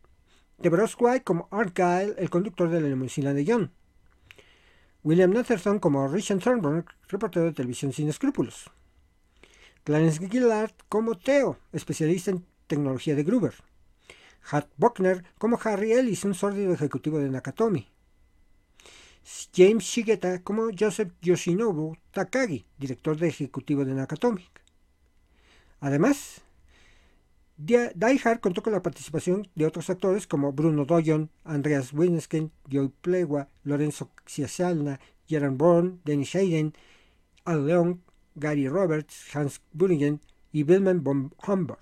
DeBrosque 0.57 1.03
White 1.03 1.23
como 1.23 1.47
Art 1.51 1.77
el 1.79 2.29
conductor 2.31 2.67
de 2.69 2.81
la 2.81 2.87
limusina 2.87 3.31
de 3.31 3.45
John. 3.47 3.71
William 5.03 5.29
Netherton 5.29 5.77
como 5.77 6.07
Richard 6.07 6.39
Thornburg, 6.39 6.85
reportero 7.09 7.45
de 7.45 7.53
televisión 7.53 7.93
sin 7.93 8.09
escrúpulos. 8.09 8.71
Clarence 9.85 10.27
Gillard 10.27 10.71
como 10.89 11.13
Theo, 11.13 11.59
especialista 11.71 12.31
en 12.31 12.43
tecnología 12.65 13.13
de 13.13 13.23
Gruber. 13.23 13.53
Hat 14.49 14.65
Buckner 14.77 15.23
como 15.37 15.59
Harry 15.63 15.93
Ellis, 15.93 16.25
un 16.25 16.33
sórdido 16.33 16.73
ejecutivo 16.73 17.19
de 17.19 17.29
Nakatomi. 17.29 17.87
James 19.55 19.83
Shigeta 19.83 20.41
como 20.41 20.69
Joseph 20.77 21.13
Yoshinobu 21.21 21.97
Takagi, 22.11 22.65
director 22.79 23.15
de 23.15 23.27
ejecutivo 23.27 23.85
de 23.85 23.93
Nakatomi. 23.93 24.49
Además, 25.79 26.41
Die 27.57 28.21
Hard 28.23 28.39
contó 28.39 28.63
con 28.63 28.73
la 28.73 28.81
participación 28.81 29.47
de 29.53 29.67
otros 29.67 29.91
actores 29.91 30.25
como 30.25 30.51
Bruno 30.51 30.85
Doyon, 30.85 31.29
Andreas 31.43 31.93
Winsken, 31.93 32.51
Joy 32.67 32.91
Plewa, 33.01 33.49
Lorenzo 33.63 34.09
Ciasalna, 34.25 34.99
Jaron 35.29 35.59
Bourne, 35.59 35.99
Dennis 36.03 36.33
Hayden, 36.33 36.73
Al 37.45 37.67
Leon, 37.67 38.01
Gary 38.35 38.67
Roberts, 38.67 39.35
Hans 39.35 39.61
Buringen 39.71 40.21
y 40.51 40.63
Wilhelm 40.63 41.03
von 41.03 41.33
Homburg. 41.45 41.79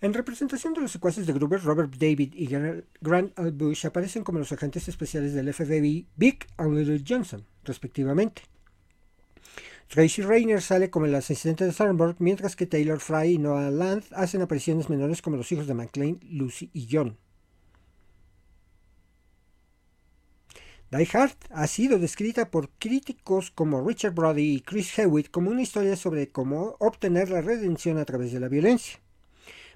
En 0.00 0.14
representación 0.14 0.74
de 0.74 0.82
los 0.82 0.92
secuaces 0.92 1.26
de 1.26 1.32
Gruber, 1.32 1.62
Robert 1.62 1.94
David 1.96 2.34
y 2.34 2.46
Grant 2.46 3.38
L. 3.38 3.50
Bush 3.50 3.86
aparecen 3.86 4.22
como 4.22 4.38
los 4.38 4.52
agentes 4.52 4.86
especiales 4.88 5.32
del 5.32 5.52
FBI 5.52 6.06
Big 6.14 6.46
y 6.58 6.70
Little 6.70 7.02
Johnson, 7.06 7.44
respectivamente. 7.64 8.42
Tracy 9.88 10.22
Rayner 10.22 10.60
sale 10.60 10.90
como 10.90 11.06
el 11.06 11.14
asistente 11.14 11.64
de 11.64 11.72
Thornburg, 11.72 12.16
mientras 12.18 12.56
que 12.56 12.66
Taylor 12.66 13.00
Fry 13.00 13.32
y 13.32 13.38
Noah 13.38 13.70
Land 13.70 14.04
hacen 14.12 14.42
apariciones 14.42 14.90
menores 14.90 15.22
como 15.22 15.36
los 15.36 15.50
hijos 15.50 15.66
de 15.66 15.74
McLean, 15.74 16.20
Lucy 16.28 16.70
y 16.72 16.88
John. 16.90 17.16
Die 20.96 21.08
ha 21.50 21.66
sido 21.66 21.98
descrita 21.98 22.50
por 22.50 22.70
críticos 22.78 23.50
como 23.50 23.86
Richard 23.86 24.14
Brody 24.14 24.54
y 24.54 24.60
Chris 24.62 24.98
Hewitt 24.98 25.30
como 25.30 25.50
una 25.50 25.60
historia 25.60 25.94
sobre 25.94 26.30
cómo 26.30 26.76
obtener 26.78 27.28
la 27.28 27.42
redención 27.42 27.98
a 27.98 28.06
través 28.06 28.32
de 28.32 28.40
la 28.40 28.48
violencia. 28.48 28.98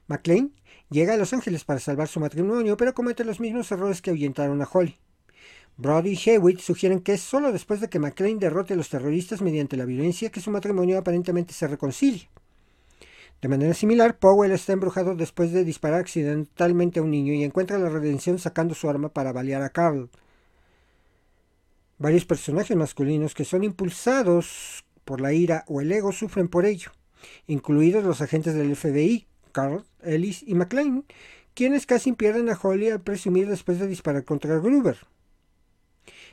McLean 0.06 0.52
llega 0.88 1.12
a 1.12 1.16
Los 1.18 1.34
Ángeles 1.34 1.64
para 1.64 1.78
salvar 1.78 2.08
su 2.08 2.20
matrimonio, 2.20 2.78
pero 2.78 2.94
comete 2.94 3.24
los 3.24 3.38
mismos 3.38 3.70
errores 3.70 4.00
que 4.00 4.08
ahuyentaron 4.08 4.62
a 4.62 4.68
Holly. 4.72 4.96
Brody 5.76 6.12
y 6.12 6.30
Hewitt 6.30 6.60
sugieren 6.60 7.00
que 7.00 7.12
es 7.12 7.20
solo 7.20 7.52
después 7.52 7.82
de 7.82 7.90
que 7.90 7.98
McLean 7.98 8.38
derrote 8.38 8.72
a 8.72 8.76
los 8.78 8.88
terroristas 8.88 9.42
mediante 9.42 9.76
la 9.76 9.84
violencia 9.84 10.30
que 10.30 10.40
su 10.40 10.50
matrimonio 10.50 10.96
aparentemente 10.96 11.52
se 11.52 11.68
reconcilia. 11.68 12.30
De 13.42 13.48
manera 13.48 13.74
similar, 13.74 14.18
Powell 14.18 14.52
está 14.52 14.72
embrujado 14.72 15.14
después 15.14 15.52
de 15.52 15.64
disparar 15.64 16.00
accidentalmente 16.00 16.98
a 16.98 17.02
un 17.02 17.10
niño 17.10 17.34
y 17.34 17.44
encuentra 17.44 17.78
la 17.78 17.90
redención 17.90 18.38
sacando 18.38 18.74
su 18.74 18.88
arma 18.88 19.10
para 19.10 19.32
balear 19.32 19.60
a 19.62 19.68
Carl. 19.68 20.08
Varios 22.00 22.24
personajes 22.24 22.74
masculinos 22.78 23.34
que 23.34 23.44
son 23.44 23.62
impulsados 23.62 24.86
por 25.04 25.20
la 25.20 25.34
ira 25.34 25.66
o 25.68 25.82
el 25.82 25.92
ego 25.92 26.12
sufren 26.12 26.48
por 26.48 26.64
ello, 26.64 26.92
incluidos 27.46 28.02
los 28.02 28.22
agentes 28.22 28.54
del 28.54 28.74
FBI, 28.74 29.26
Carl, 29.52 29.84
Ellis 30.02 30.42
y 30.42 30.54
McLean, 30.54 31.04
quienes 31.52 31.84
casi 31.84 32.12
pierden 32.12 32.48
a 32.48 32.58
Holly 32.58 32.88
al 32.88 33.02
presumir 33.02 33.50
después 33.50 33.78
de 33.78 33.86
disparar 33.86 34.24
contra 34.24 34.58
Gruber. 34.60 34.96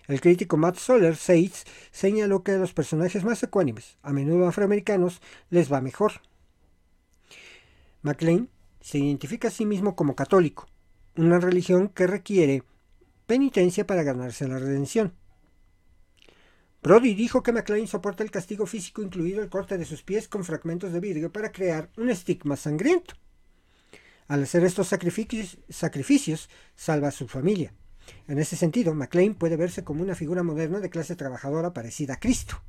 El 0.07 0.21
crítico 0.21 0.55
Matt 0.55 0.77
Soller, 0.77 1.17
Seitz, 1.17 1.65
señaló 1.91 2.43
que 2.43 2.53
a 2.53 2.57
los 2.57 2.74
personajes 2.74 3.25
más 3.25 3.43
ecuánimes, 3.43 3.97
a 4.03 4.13
menudo 4.13 4.47
afroamericanos, 4.47 5.21
les 5.50 5.69
va 5.69 5.81
mejor. 5.81 6.13
McLean 8.03 8.47
se 8.79 9.00
identifica 9.00 9.50
a 9.50 9.51
sí 9.51 9.65
mismo 9.65 9.97
como 9.97 10.15
católico, 10.15 10.65
una 11.17 11.39
religión 11.39 11.89
que 11.89 12.07
requiere 12.07 12.63
penitencia 13.25 13.86
para 13.86 14.03
ganarse 14.03 14.47
la 14.47 14.59
redención. 14.59 15.12
Brody 16.84 17.15
dijo 17.15 17.43
que 17.43 17.51
McLean 17.51 17.88
soporta 17.88 18.24
el 18.24 18.31
castigo 18.31 18.65
físico, 18.65 19.01
incluido 19.01 19.41
el 19.41 19.50
corte 19.50 19.77
de 19.77 19.86
sus 19.86 20.03
pies 20.03 20.27
con 20.27 20.43
fragmentos 20.43 20.93
de 20.93 21.00
vidrio, 21.00 21.31
para 21.31 21.51
crear 21.51 21.89
un 21.98 22.10
estigma 22.10 22.55
sangriento. 22.55 23.15
Al 24.27 24.43
hacer 24.43 24.63
estos 24.63 24.88
sacrificios, 24.88 26.50
salva 26.75 27.07
a 27.07 27.12
su 27.12 27.27
familia. 27.27 27.74
En 28.27 28.39
ese 28.39 28.55
sentido, 28.55 28.93
McLean 28.93 29.36
puede 29.36 29.57
verse 29.57 29.84
como 29.84 30.03
una 30.03 30.15
figura 30.15 30.43
moderna 30.43 30.79
de 30.79 30.89
clase 30.89 31.15
trabajadora 31.15 31.74
parecida 31.74 32.15
a 32.15 32.19
Cristo. 32.19 32.62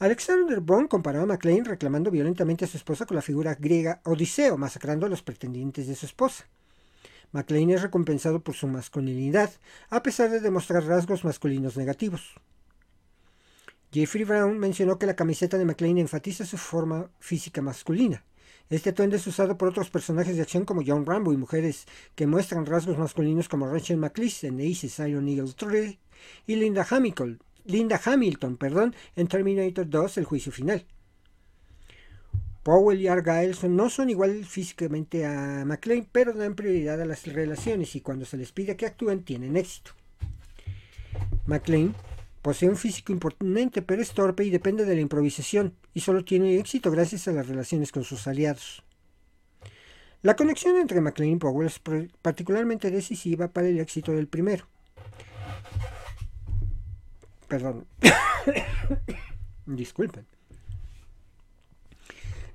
Alexander 0.00 0.60
Bond 0.60 0.88
comparó 0.88 1.22
a 1.22 1.26
McLean 1.26 1.64
reclamando 1.64 2.10
violentamente 2.10 2.64
a 2.64 2.68
su 2.68 2.76
esposa 2.76 3.04
con 3.04 3.16
la 3.16 3.22
figura 3.22 3.56
griega 3.56 4.00
Odiseo, 4.04 4.56
masacrando 4.56 5.06
a 5.06 5.08
los 5.08 5.22
pretendientes 5.22 5.88
de 5.88 5.96
su 5.96 6.06
esposa. 6.06 6.46
McLean 7.32 7.70
es 7.70 7.82
recompensado 7.82 8.40
por 8.40 8.54
su 8.54 8.66
masculinidad, 8.66 9.50
a 9.90 10.02
pesar 10.02 10.30
de 10.30 10.40
demostrar 10.40 10.84
rasgos 10.84 11.24
masculinos 11.24 11.76
negativos. 11.76 12.34
Jeffrey 13.92 14.24
Brown 14.24 14.58
mencionó 14.58 14.98
que 14.98 15.06
la 15.06 15.16
camiseta 15.16 15.58
de 15.58 15.64
McLean 15.64 15.98
enfatiza 15.98 16.44
su 16.44 16.58
forma 16.58 17.10
física 17.20 17.62
masculina. 17.62 18.24
Este 18.70 18.90
atuendo 18.90 19.16
es 19.16 19.26
usado 19.26 19.56
por 19.56 19.68
otros 19.68 19.88
personajes 19.88 20.36
de 20.36 20.42
acción 20.42 20.66
como 20.66 20.82
John 20.86 21.06
Rambo 21.06 21.32
y 21.32 21.38
mujeres 21.38 21.86
que 22.14 22.26
muestran 22.26 22.66
rasgos 22.66 22.98
masculinos 22.98 23.48
como 23.48 23.66
Rachel 23.66 23.96
McLeese 23.96 24.48
en 24.48 24.60
Aces 24.60 24.98
Iron 24.98 25.26
Eagle 25.26 25.54
3 25.56 25.98
y 26.46 26.56
Linda 26.56 26.86
Hamilton, 26.88 27.42
Linda 27.64 28.00
Hamilton 28.04 28.56
perdón, 28.58 28.94
en 29.16 29.26
Terminator 29.26 29.88
2 29.88 30.18
El 30.18 30.24
Juicio 30.24 30.52
Final. 30.52 30.84
Powell 32.62 33.00
y 33.00 33.08
Argyle 33.08 33.56
no 33.68 33.88
son 33.88 34.10
igual 34.10 34.44
físicamente 34.44 35.24
a 35.24 35.64
McLean, 35.64 36.06
pero 36.10 36.32
dan 36.32 36.54
prioridad 36.54 37.00
a 37.00 37.06
las 37.06 37.26
relaciones 37.26 37.94
y 37.96 38.00
cuando 38.00 38.24
se 38.24 38.36
les 38.36 38.52
pide 38.52 38.76
que 38.76 38.86
actúen 38.86 39.22
tienen 39.22 39.56
éxito. 39.56 39.92
McLean 41.46 41.94
posee 42.42 42.68
un 42.68 42.76
físico 42.76 43.12
imponente, 43.12 43.82
pero 43.82 44.02
es 44.02 44.12
torpe 44.12 44.44
y 44.44 44.50
depende 44.50 44.84
de 44.84 44.94
la 44.94 45.00
improvisación, 45.00 45.74
y 45.94 46.00
solo 46.00 46.24
tiene 46.24 46.58
éxito 46.58 46.90
gracias 46.90 47.28
a 47.28 47.32
las 47.32 47.48
relaciones 47.48 47.92
con 47.92 48.04
sus 48.04 48.26
aliados. 48.26 48.82
La 50.22 50.34
conexión 50.34 50.76
entre 50.76 51.00
McLean 51.00 51.32
y 51.32 51.36
Powell 51.36 51.68
es 51.68 51.80
particularmente 52.20 52.90
decisiva 52.90 53.48
para 53.48 53.68
el 53.68 53.78
éxito 53.78 54.12
del 54.12 54.26
primero. 54.26 54.66
Perdón. 57.46 57.86
Disculpen. 59.66 60.26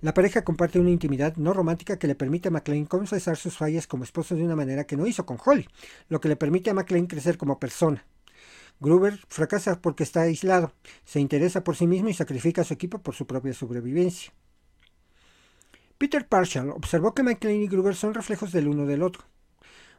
La 0.03 0.13
pareja 0.13 0.43
comparte 0.43 0.81
una 0.81 0.89
intimidad 0.89 1.37
no 1.37 1.53
romántica 1.53 1.97
que 1.97 2.07
le 2.07 2.15
permite 2.15 2.49
a 2.49 2.51
McLean 2.51 2.83
confesar 2.83 3.37
sus 3.37 3.55
fallas 3.55 3.87
como 3.87 4.03
esposo 4.03 4.35
de 4.35 4.43
una 4.43 4.53
manera 4.53 4.83
que 4.83 4.97
no 4.97 5.07
hizo 5.07 5.25
con 5.25 5.37
Holly, 5.41 5.65
lo 6.09 6.19
que 6.19 6.27
le 6.27 6.35
permite 6.35 6.69
a 6.69 6.73
McLean 6.73 7.07
crecer 7.07 7.37
como 7.37 7.57
persona. 7.57 8.05
Gruber 8.81 9.17
fracasa 9.29 9.79
porque 9.79 10.03
está 10.03 10.23
aislado, 10.23 10.73
se 11.05 11.21
interesa 11.21 11.63
por 11.63 11.77
sí 11.77 11.87
mismo 11.87 12.09
y 12.09 12.13
sacrifica 12.13 12.63
a 12.63 12.63
su 12.65 12.73
equipo 12.73 12.97
por 12.97 13.15
su 13.15 13.25
propia 13.25 13.53
sobrevivencia. 13.53 14.33
Peter 15.97 16.27
Parshall 16.27 16.71
observó 16.71 17.13
que 17.13 17.23
McLean 17.23 17.61
y 17.61 17.67
Gruber 17.67 17.95
son 17.95 18.13
reflejos 18.13 18.51
del 18.51 18.67
uno 18.67 18.85
del 18.85 19.03
otro. 19.03 19.23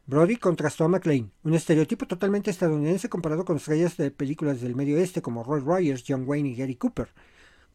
Brody 0.05 0.35
contrastó 0.35 0.83
a 0.83 0.87
McLean, 0.87 1.31
un 1.41 1.55
estereotipo 1.55 2.05
totalmente 2.05 2.51
estadounidense 2.51 3.09
comparado 3.09 3.43
con 3.43 3.57
estrellas 3.57 3.97
de 3.97 4.11
películas 4.11 4.61
del 4.61 4.75
Medio 4.75 4.97
Oeste 4.97 5.23
como 5.23 5.43
Roy 5.43 5.61
Rogers, 5.61 6.03
John 6.07 6.25
Wayne 6.27 6.49
y 6.49 6.55
Gary 6.55 6.75
Cooper, 6.75 7.09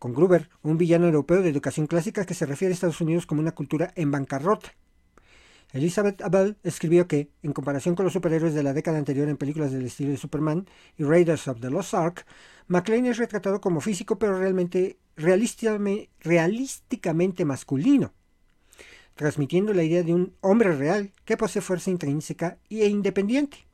con 0.00 0.12
Gruber, 0.14 0.48
un 0.62 0.78
villano 0.78 1.06
europeo 1.06 1.42
de 1.42 1.50
educación 1.50 1.86
clásica 1.86 2.24
que 2.24 2.32
se 2.32 2.46
refiere 2.46 2.72
a 2.72 2.74
Estados 2.74 3.02
Unidos 3.02 3.26
como 3.26 3.42
una 3.42 3.54
cultura 3.54 3.92
en 3.96 4.10
bancarrota. 4.10 4.72
Elizabeth 5.72 6.22
Abel 6.22 6.56
escribió 6.64 7.06
que, 7.06 7.28
en 7.42 7.52
comparación 7.52 7.94
con 7.94 8.04
los 8.04 8.14
superhéroes 8.14 8.54
de 8.54 8.62
la 8.62 8.72
década 8.72 8.96
anterior 8.96 9.28
en 9.28 9.36
películas 9.36 9.72
del 9.72 9.84
estilo 9.84 10.10
de 10.10 10.16
Superman 10.16 10.66
y 10.96 11.04
Raiders 11.04 11.48
of 11.48 11.60
the 11.60 11.68
Lost 11.68 11.92
Ark, 11.92 12.24
McLean 12.66 13.04
es 13.04 13.18
retratado 13.18 13.60
como 13.60 13.82
físico 13.82 14.18
pero 14.18 14.38
realmente 14.38 14.98
realísticamente 15.16 17.44
masculino, 17.44 18.14
transmitiendo 19.16 19.74
la 19.74 19.84
idea 19.84 20.02
de 20.02 20.14
un 20.14 20.34
hombre 20.40 20.74
real 20.74 21.12
que 21.26 21.36
posee 21.36 21.60
fuerza 21.60 21.90
intrínseca 21.90 22.56
e 22.70 22.88
independiente. 22.88 23.66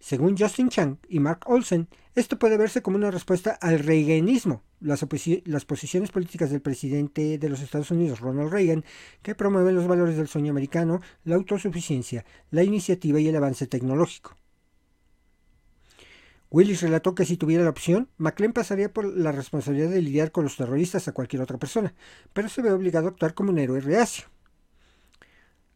Según 0.00 0.36
Justin 0.36 0.68
Chang 0.68 0.96
y 1.08 1.18
Mark 1.20 1.40
Olsen, 1.46 1.88
esto 2.14 2.38
puede 2.38 2.56
verse 2.56 2.82
como 2.82 2.96
una 2.96 3.10
respuesta 3.10 3.58
al 3.60 3.80
reaganismo, 3.80 4.62
las, 4.80 5.04
posiciones 5.64 6.10
políticas 6.10 6.50
del 6.50 6.60
presidente 6.60 7.38
de 7.38 7.48
los 7.48 7.60
Estados 7.60 7.90
Unidos, 7.90 8.20
Ronald 8.20 8.52
Reagan, 8.52 8.84
que 9.22 9.34
promueven 9.34 9.74
los 9.74 9.86
valores 9.86 10.16
del 10.16 10.28
sueño 10.28 10.50
americano, 10.50 11.00
la 11.24 11.36
autosuficiencia, 11.36 12.24
la 12.50 12.62
iniciativa 12.62 13.18
y 13.20 13.28
el 13.28 13.36
avance 13.36 13.66
tecnológico. 13.66 14.36
Willis 16.50 16.80
relató 16.80 17.14
que 17.14 17.26
si 17.26 17.36
tuviera 17.36 17.64
la 17.64 17.70
opción, 17.70 18.08
McLean 18.16 18.54
pasaría 18.54 18.92
por 18.92 19.04
la 19.04 19.32
responsabilidad 19.32 19.90
de 19.90 20.00
lidiar 20.00 20.32
con 20.32 20.44
los 20.44 20.56
terroristas 20.56 21.06
a 21.06 21.12
cualquier 21.12 21.42
otra 21.42 21.58
persona, 21.58 21.94
pero 22.32 22.48
se 22.48 22.62
ve 22.62 22.72
obligado 22.72 23.06
a 23.06 23.10
actuar 23.10 23.34
como 23.34 23.50
un 23.50 23.58
héroe 23.58 23.80
reacio. 23.80 24.24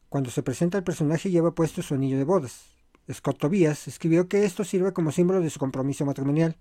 Cuando 0.09 0.31
se 0.31 0.43
presenta 0.43 0.79
el 0.79 0.85
personaje 0.85 1.31
lleva 1.31 1.55
puesto 1.55 1.83
su 1.83 1.95
anillo 1.95 2.17
de 2.17 2.25
bodas. 2.25 2.82
Scott 3.11 3.39
Tobias 3.39 3.89
escribió 3.89 4.29
que 4.29 4.45
esto 4.45 4.65
sirve 4.65 4.93
como 4.93 5.11
símbolo 5.11 5.41
de 5.41 5.51
su 5.51 5.59
compromiso 5.59 6.05
matrimonial. 6.05 6.57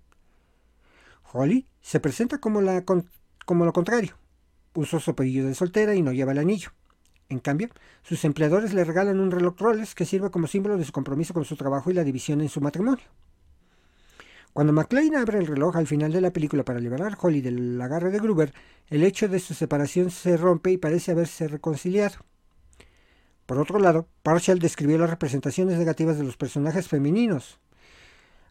Holly 1.32 1.66
se 1.80 2.00
presenta 2.00 2.38
como, 2.38 2.60
lo 2.60 3.72
contrario. 3.72 4.16
Usó 4.74 5.00
su 5.00 5.12
apellido 5.12 5.46
de 5.46 5.54
soltera 5.54 5.94
y 5.94 6.02
no 6.02 6.12
lleva 6.12 6.32
el 6.32 6.38
anillo. 6.38 6.70
En 7.28 7.38
cambio, 7.38 7.68
sus 8.02 8.24
empleadores 8.24 8.74
le 8.74 8.84
regalan 8.84 9.20
un 9.20 9.30
reloj 9.30 9.54
Rolex 9.58 9.94
que 9.94 10.04
sirve 10.04 10.30
como 10.30 10.46
símbolo 10.46 10.76
de 10.76 10.84
su 10.84 10.92
compromiso 10.92 11.32
con 11.32 11.44
su 11.44 11.56
trabajo 11.56 11.90
y 11.90 11.94
la 11.94 12.04
división 12.04 12.40
en 12.40 12.48
su 12.48 12.60
matrimonio. 12.60 13.04
Cuando 14.52 14.74
McLean 14.74 15.16
abre 15.16 15.38
el 15.38 15.46
reloj 15.46 15.76
al 15.76 15.86
final 15.86 16.12
de 16.12 16.20
la 16.20 16.32
película 16.32 16.62
para 16.62 16.80
liberar 16.80 17.14
a 17.14 17.18
Holly 17.18 17.40
del 17.40 17.80
agarre 17.80 18.10
de 18.10 18.18
Gruber, 18.18 18.52
el 18.88 19.02
hecho 19.02 19.28
de 19.28 19.38
su 19.38 19.54
separación 19.54 20.10
se 20.10 20.36
rompe 20.36 20.72
y 20.72 20.76
parece 20.76 21.12
haberse 21.12 21.48
reconciliado. 21.48 22.16
Por 23.46 23.58
otro 23.58 23.78
lado, 23.78 24.06
Partial 24.22 24.58
describió 24.58 24.98
las 24.98 25.10
representaciones 25.10 25.78
negativas 25.78 26.16
de 26.16 26.24
los 26.24 26.36
personajes 26.36 26.88
femeninos. 26.88 27.58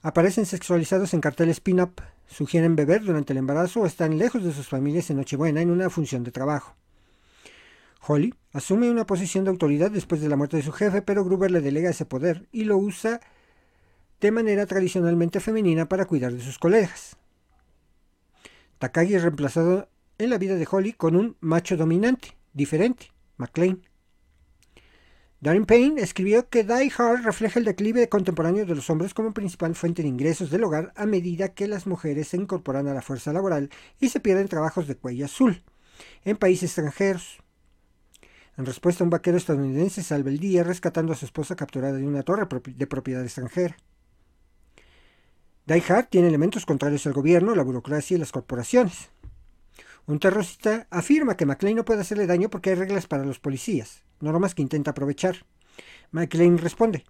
Aparecen 0.01 0.45
sexualizados 0.45 1.13
en 1.13 1.21
carteles 1.21 1.59
pin-up, 1.59 2.01
sugieren 2.27 2.75
beber 2.75 3.03
durante 3.03 3.33
el 3.33 3.37
embarazo 3.37 3.81
o 3.81 3.85
están 3.85 4.17
lejos 4.17 4.43
de 4.43 4.51
sus 4.51 4.67
familias 4.67 5.09
en 5.09 5.17
Nochebuena 5.17 5.61
en 5.61 5.69
una 5.69 5.89
función 5.89 6.23
de 6.23 6.31
trabajo. 6.31 6.75
Holly 8.07 8.33
asume 8.51 8.89
una 8.89 9.05
posición 9.05 9.43
de 9.43 9.51
autoridad 9.51 9.91
después 9.91 10.21
de 10.21 10.29
la 10.29 10.35
muerte 10.35 10.57
de 10.57 10.63
su 10.63 10.71
jefe, 10.71 11.01
pero 11.01 11.23
Gruber 11.23 11.51
le 11.51 11.61
delega 11.61 11.91
ese 11.91 12.05
poder 12.05 12.47
y 12.51 12.63
lo 12.63 12.77
usa 12.77 13.21
de 14.19 14.31
manera 14.31 14.65
tradicionalmente 14.65 15.39
femenina 15.39 15.87
para 15.87 16.05
cuidar 16.05 16.33
de 16.33 16.41
sus 16.41 16.57
colegas. 16.57 17.17
Takagi 18.79 19.13
es 19.13 19.21
reemplazado 19.21 19.89
en 20.17 20.29
la 20.31 20.37
vida 20.39 20.55
de 20.55 20.67
Holly 20.69 20.93
con 20.93 21.15
un 21.15 21.37
macho 21.39 21.77
dominante, 21.77 22.37
diferente, 22.53 23.11
McLean. 23.37 23.83
Darren 25.41 25.65
Payne 25.65 25.99
escribió 26.03 26.47
que 26.49 26.63
Die 26.63 26.91
Hard 26.95 27.23
refleja 27.23 27.57
el 27.57 27.65
declive 27.65 28.07
contemporáneo 28.09 28.63
de 28.63 28.75
los 28.75 28.91
hombres 28.91 29.15
como 29.15 29.33
principal 29.33 29.73
fuente 29.73 30.03
de 30.03 30.07
ingresos 30.07 30.51
del 30.51 30.63
hogar 30.63 30.93
a 30.95 31.07
medida 31.07 31.55
que 31.55 31.67
las 31.67 31.87
mujeres 31.87 32.27
se 32.27 32.37
incorporan 32.37 32.87
a 32.87 32.93
la 32.93 33.01
fuerza 33.01 33.33
laboral 33.33 33.71
y 33.99 34.09
se 34.09 34.19
pierden 34.19 34.47
trabajos 34.47 34.87
de 34.87 34.95
cuello 34.95 35.25
azul 35.25 35.63
en 36.25 36.37
países 36.37 36.69
extranjeros. 36.69 37.39
En 38.55 38.67
respuesta, 38.67 39.03
un 39.03 39.09
vaquero 39.09 39.35
estadounidense 39.35 40.03
salva 40.03 40.29
el 40.29 40.37
día 40.37 40.63
rescatando 40.63 41.11
a 41.11 41.15
su 41.15 41.25
esposa 41.25 41.55
capturada 41.55 41.97
de 41.97 42.05
una 42.05 42.21
torre 42.21 42.47
de 42.75 42.85
propiedad 42.85 43.23
extranjera. 43.23 43.75
Die 45.65 45.83
Hard 45.89 46.09
tiene 46.09 46.27
elementos 46.27 46.67
contrarios 46.67 47.07
al 47.07 47.13
gobierno, 47.13 47.55
la 47.55 47.63
burocracia 47.63 48.15
y 48.15 48.19
las 48.19 48.31
corporaciones. 48.31 49.09
Un 50.07 50.19
terrorista 50.19 50.87
afirma 50.89 51.37
que 51.37 51.45
McLean 51.45 51.75
no 51.75 51.85
puede 51.85 52.01
hacerle 52.01 52.27
daño 52.27 52.49
porque 52.49 52.71
hay 52.71 52.75
reglas 52.75 53.07
para 53.07 53.25
los 53.25 53.39
policías, 53.39 54.03
normas 54.19 54.55
que 54.55 54.61
intenta 54.61 54.91
aprovechar. 54.91 55.45
McLean 56.11 56.57
responde, 56.57 57.05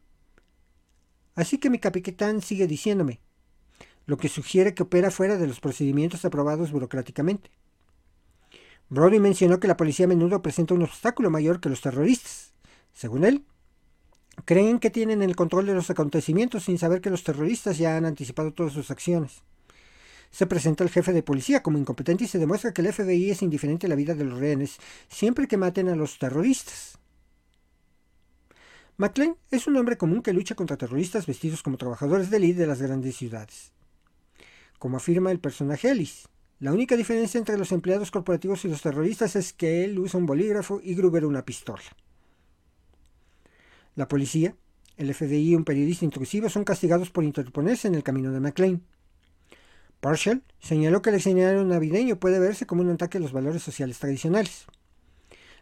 Así 1.36 1.58
que 1.58 1.70
mi 1.70 1.80
capitán 1.80 2.42
sigue 2.42 2.68
diciéndome, 2.68 3.22
lo 4.06 4.18
que 4.18 4.30
sugiere 4.30 4.74
que 4.74 4.84
opera 4.84 5.12
fuera 5.12 5.38
de 5.38 5.48
los 5.48 5.60
procedimientos 5.60 6.26
aprobados 6.26 6.72
burocráticamente. 6.72 7.50
Brody 8.90 9.20
mencionó 9.20 9.60
que 9.60 9.70
la 9.70 9.78
policía 9.78 10.06
a 10.06 10.10
menudo 10.10 10.42
presenta 10.42 10.74
un 10.74 10.84
obstáculo 10.84 11.30
mayor 11.30 11.62
que 11.62 11.70
los 11.70 11.80
terroristas. 11.80 12.54
Según 12.92 13.24
él, 13.24 13.46
creen 14.44 14.80
que 14.80 14.90
tienen 14.90 15.22
el 15.22 15.38
control 15.38 15.66
de 15.66 15.74
los 15.74 15.90
acontecimientos 15.90 16.66
sin 16.66 16.78
saber 16.78 17.00
que 17.00 17.10
los 17.10 17.24
terroristas 17.24 17.78
ya 17.78 17.96
han 17.96 18.06
anticipado 18.06 18.52
todas 18.52 18.74
sus 18.74 18.92
acciones. 18.92 19.44
Se 20.32 20.48
presenta 20.48 20.84
el 20.84 20.90
jefe 20.90 21.14
de 21.14 21.24
policía 21.24 21.62
como 21.62 21.78
incompetente 21.78 22.24
y 22.24 22.28
se 22.28 22.40
demuestra 22.40 22.74
que 22.74 22.82
el 22.82 22.92
FBI 22.92 23.32
es 23.32 23.42
indiferente 23.42 23.86
a 23.86 23.90
la 23.90 23.96
vida 23.96 24.16
de 24.16 24.24
los 24.24 24.40
rehenes 24.40 24.78
siempre 25.10 25.48
que 25.48 25.58
maten 25.58 25.90
a 25.90 25.96
los 25.96 26.18
terroristas. 26.18 26.98
McLean 28.98 29.36
es 29.50 29.68
un 29.68 29.78
hombre 29.78 29.98
común 29.98 30.22
que 30.22 30.34
lucha 30.34 30.56
contra 30.56 30.78
terroristas 30.78 31.26
vestidos 31.26 31.64
como 31.64 31.78
trabajadores 31.78 32.30
de 32.30 32.38
élite 32.38 32.62
de 32.62 32.68
las 32.68 32.82
grandes 32.82 33.16
ciudades. 33.16 33.72
Como 34.80 34.98
afirma 34.98 35.32
el 35.32 35.40
personaje 35.40 35.90
Ellis, 35.90 36.28
la 36.60 36.72
única 36.72 36.96
diferencia 36.96 37.40
entre 37.40 37.58
los 37.58 37.72
empleados 37.72 38.12
corporativos 38.12 38.64
y 38.64 38.68
los 38.68 38.84
terroristas 38.84 39.36
es 39.36 39.52
que 39.54 39.84
él 39.84 39.98
usa 39.98 40.20
un 40.20 40.28
bolígrafo 40.28 40.80
y 40.84 40.94
Gruber 40.94 41.26
una 41.26 41.44
pistola. 41.44 41.82
La 43.96 44.08
policía, 44.08 44.56
el 44.96 45.14
FBI 45.14 45.50
y 45.50 45.56
un 45.56 45.66
periodista 45.66 46.06
intrusivo 46.06 46.50
son 46.50 46.64
castigados 46.64 47.10
por 47.10 47.24
interponerse 47.24 47.88
en 47.88 47.96
el 47.96 48.04
camino 48.04 48.32
de 48.32 48.40
McLean. 48.40 48.84
Partial 50.02 50.42
señaló 50.60 51.02
que 51.02 51.12
el 51.12 51.18
escenario 51.18 51.64
navideño 51.64 52.20
puede 52.20 52.40
verse 52.40 52.66
como 52.66 52.82
un 52.82 52.90
ataque 52.90 53.20
a 53.20 53.22
los 53.22 53.32
valores 53.32 53.62
sociales 53.62 54.00
tradicionales. 54.00 54.66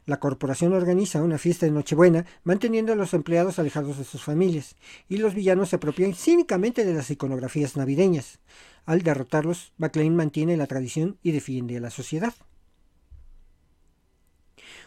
La 0.05 0.19
corporación 0.19 0.73
organiza 0.73 1.21
una 1.21 1.37
fiesta 1.37 1.65
de 1.65 1.73
Nochebuena 1.73 2.25
manteniendo 2.43 2.93
a 2.93 2.95
los 2.95 3.13
empleados 3.13 3.59
alejados 3.59 3.97
de 3.97 4.05
sus 4.05 4.23
familias, 4.23 4.75
y 5.09 5.17
los 5.17 5.35
villanos 5.35 5.69
se 5.69 5.75
apropian 5.75 6.15
cínicamente 6.15 6.85
de 6.85 6.93
las 6.93 7.11
iconografías 7.11 7.75
navideñas. 7.75 8.39
Al 8.85 9.03
derrotarlos, 9.03 9.73
McLean 9.77 10.15
mantiene 10.15 10.57
la 10.57 10.67
tradición 10.67 11.17
y 11.21 11.31
defiende 11.31 11.77
a 11.77 11.81
la 11.81 11.91
sociedad. 11.91 12.33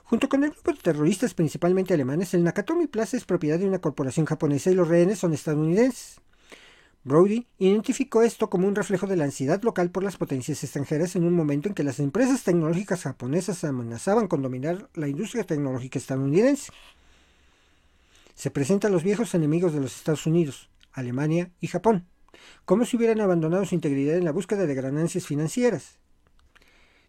Junto 0.03 0.29
con 0.29 0.45
el 0.45 0.51
grupo 0.51 0.73
de 0.73 0.79
terroristas 0.79 1.35
principalmente 1.35 1.95
alemanes, 1.95 2.35
el 2.35 2.43
Nakatomi 2.43 2.87
Plaza 2.87 3.17
es 3.17 3.25
propiedad 3.25 3.59
de 3.59 3.69
una 3.69 3.81
corporación 3.81 4.27
japonesa 4.27 4.71
y 4.71 4.75
los 4.75 4.89
rehenes 4.89 5.19
son 5.19 5.35
estadounidenses. 5.35 6.21
Brody 7.05 7.49
identificó 7.59 8.23
esto 8.23 8.49
como 8.49 8.69
un 8.69 8.77
reflejo 8.77 9.09
de 9.09 9.17
la 9.17 9.25
ansiedad 9.25 9.61
local 9.63 9.91
por 9.91 10.05
las 10.05 10.17
potencias 10.17 10.63
extranjeras 10.63 11.17
en 11.17 11.25
un 11.25 11.35
momento 11.35 11.69
en 11.69 11.75
que 11.75 11.83
las 11.83 11.99
empresas 11.99 12.45
tecnológicas 12.45 13.03
japonesas 13.03 13.65
amenazaban 13.65 14.29
con 14.29 14.41
dominar 14.41 14.89
la 14.95 15.09
industria 15.09 15.45
tecnológica 15.45 15.99
estadounidense. 15.99 16.73
Se 18.35 18.53
presentan 18.53 18.93
los 18.93 19.03
viejos 19.03 19.35
enemigos 19.35 19.73
de 19.73 19.81
los 19.81 19.97
Estados 19.97 20.27
Unidos, 20.27 20.71
Alemania 20.93 21.51
y 21.61 21.67
Japón, 21.67 22.07
como 22.65 22.85
si 22.85 22.97
hubieran 22.97 23.21
abandonado 23.21 23.65
su 23.65 23.75
integridad 23.75 24.17
en 24.17 24.25
la 24.25 24.33
búsqueda 24.33 24.67
de 24.67 24.75
ganancias 24.75 25.27
financieras. 25.27 25.99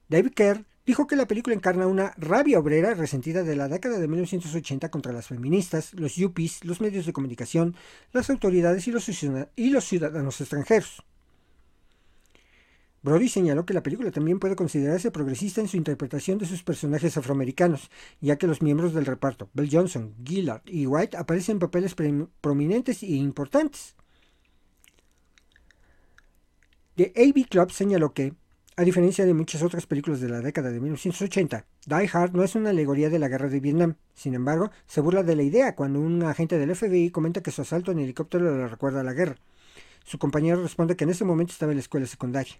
David 0.10 0.34
Kerr 0.34 0.66
dijo 0.86 1.08
que 1.08 1.15
la 1.15 1.28
película 1.28 1.56
encarna 1.56 1.88
una 1.88 2.13
rabia 2.17 2.60
obrera 2.60 2.93
resentida 2.93 3.43
de 3.43 3.56
la 3.56 3.67
década 3.67 4.00
de 4.00 4.08
1980 4.08 4.89
contra 4.89 5.13
las 5.13 5.28
feministas, 5.28 5.93
los 5.93 6.15
yuppies, 6.15 6.63
los 6.65 6.82
medios 6.82 7.06
de 7.06 7.13
comunicación, 7.13 7.76
las 8.12 8.30
autoridades 8.30 8.88
y 8.88 8.91
los, 8.91 9.86
ciudadanos 9.86 10.41
extranjeros. 10.41 11.04
Brody 13.02 13.28
señaló 13.28 13.65
que 13.65 13.74
la 13.74 13.84
película 13.84 14.12
también 14.12 14.39
puede 14.39 14.56
considerarse 14.56 15.12
progresista 15.12 15.60
en 15.60 15.67
su 15.67 15.76
interpretación 15.76 16.38
de 16.38 16.46
sus 16.46 16.63
personajes 16.63 17.17
afroamericanos, 17.17 17.91
ya 18.22 18.38
que 18.38 18.48
los 18.48 18.62
miembros 18.62 18.93
del 18.93 19.06
reparto, 19.06 19.50
Bill 19.54 19.69
Johnson, 19.69 20.15
Gillard 20.24 20.62
y 20.65 20.88
White, 20.88 21.17
aparecen 21.17 21.58
en 21.58 21.60
papeles 21.60 21.96
prominentes 22.39 23.04
e 23.04 23.08
importantes. 23.08 23.96
The 26.96 27.12
AV 27.15 27.50
Club 27.50 27.72
señaló 27.72 28.13
que, 28.13 28.36
a 28.76 28.84
diferencia 28.84 29.26
de 29.26 29.34
muchas 29.34 29.62
otras 29.62 29.86
películas 29.86 30.20
de 30.20 30.30
la 30.30 30.42
década 30.42 30.72
de 30.72 30.80
1980, 30.80 31.66
Die 31.86 32.10
Hard 32.12 32.34
no 32.34 32.44
es 32.44 32.56
una 32.56 32.72
alegoría 32.72 33.10
de 33.10 33.20
la 33.20 33.28
guerra 33.28 33.50
de 33.50 33.60
Vietnam. 33.60 33.96
Sin 34.16 34.34
embargo, 34.34 34.72
se 34.88 35.02
burla 35.02 35.24
de 35.24 35.36
la 35.36 35.44
idea 35.44 35.76
cuando 35.76 36.00
un 36.00 36.24
agente 36.24 36.58
del 36.58 36.76
FBI 36.76 37.12
comenta 37.12 37.44
que 37.44 37.52
su 37.52 37.62
asalto 37.62 37.92
en 37.92 38.00
helicóptero 38.00 38.58
le 38.58 38.68
recuerda 38.68 39.02
a 39.02 39.04
la 39.04 39.14
guerra. 39.14 39.36
Su 40.04 40.18
compañero 40.18 40.62
responde 40.62 40.96
que 40.96 41.04
en 41.04 41.12
ese 41.12 41.24
momento 41.24 41.54
estaba 41.54 41.72
en 41.72 41.78
la 41.78 41.82
escuela 41.82 42.08
secundaria. 42.08 42.56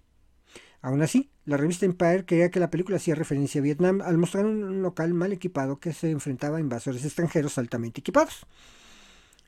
Aún 0.82 1.02
así, 1.02 1.30
la 1.46 1.58
revista 1.58 1.86
Empire 1.86 2.26
creía 2.26 2.52
que 2.52 2.60
la 2.60 2.70
película 2.70 2.98
hacía 2.98 3.16
referencia 3.16 3.60
a 3.60 3.64
Vietnam 3.64 4.02
al 4.02 4.18
mostrar 4.18 4.46
un 4.46 4.82
local 4.82 5.14
mal 5.14 5.32
equipado 5.32 5.80
que 5.80 5.94
se 5.94 6.12
enfrentaba 6.12 6.58
a 6.58 6.62
invasores 6.62 7.06
extranjeros 7.06 7.58
altamente 7.58 8.02
equipados. 8.02 8.46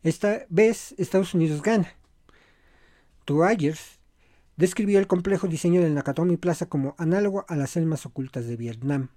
Esta 0.01 0.45
vez 0.49 0.95
Estados 0.97 1.33
Unidos 1.33 1.61
gana. 1.61 1.93
Two 3.25 3.43
Ayers 3.43 3.94
describió 4.57 4.99
el 4.99 5.07
complejo 5.07 5.47
diseño 5.47 5.81
del 5.81 5.93
Nakatomi 5.93 6.37
Plaza 6.37 6.67
como 6.67 6.95
análogo 6.97 7.45
a 7.47 7.55
las 7.55 7.71
selmas 7.71 8.05
ocultas 8.05 8.47
de 8.47 8.55
Vietnam. 8.55 9.09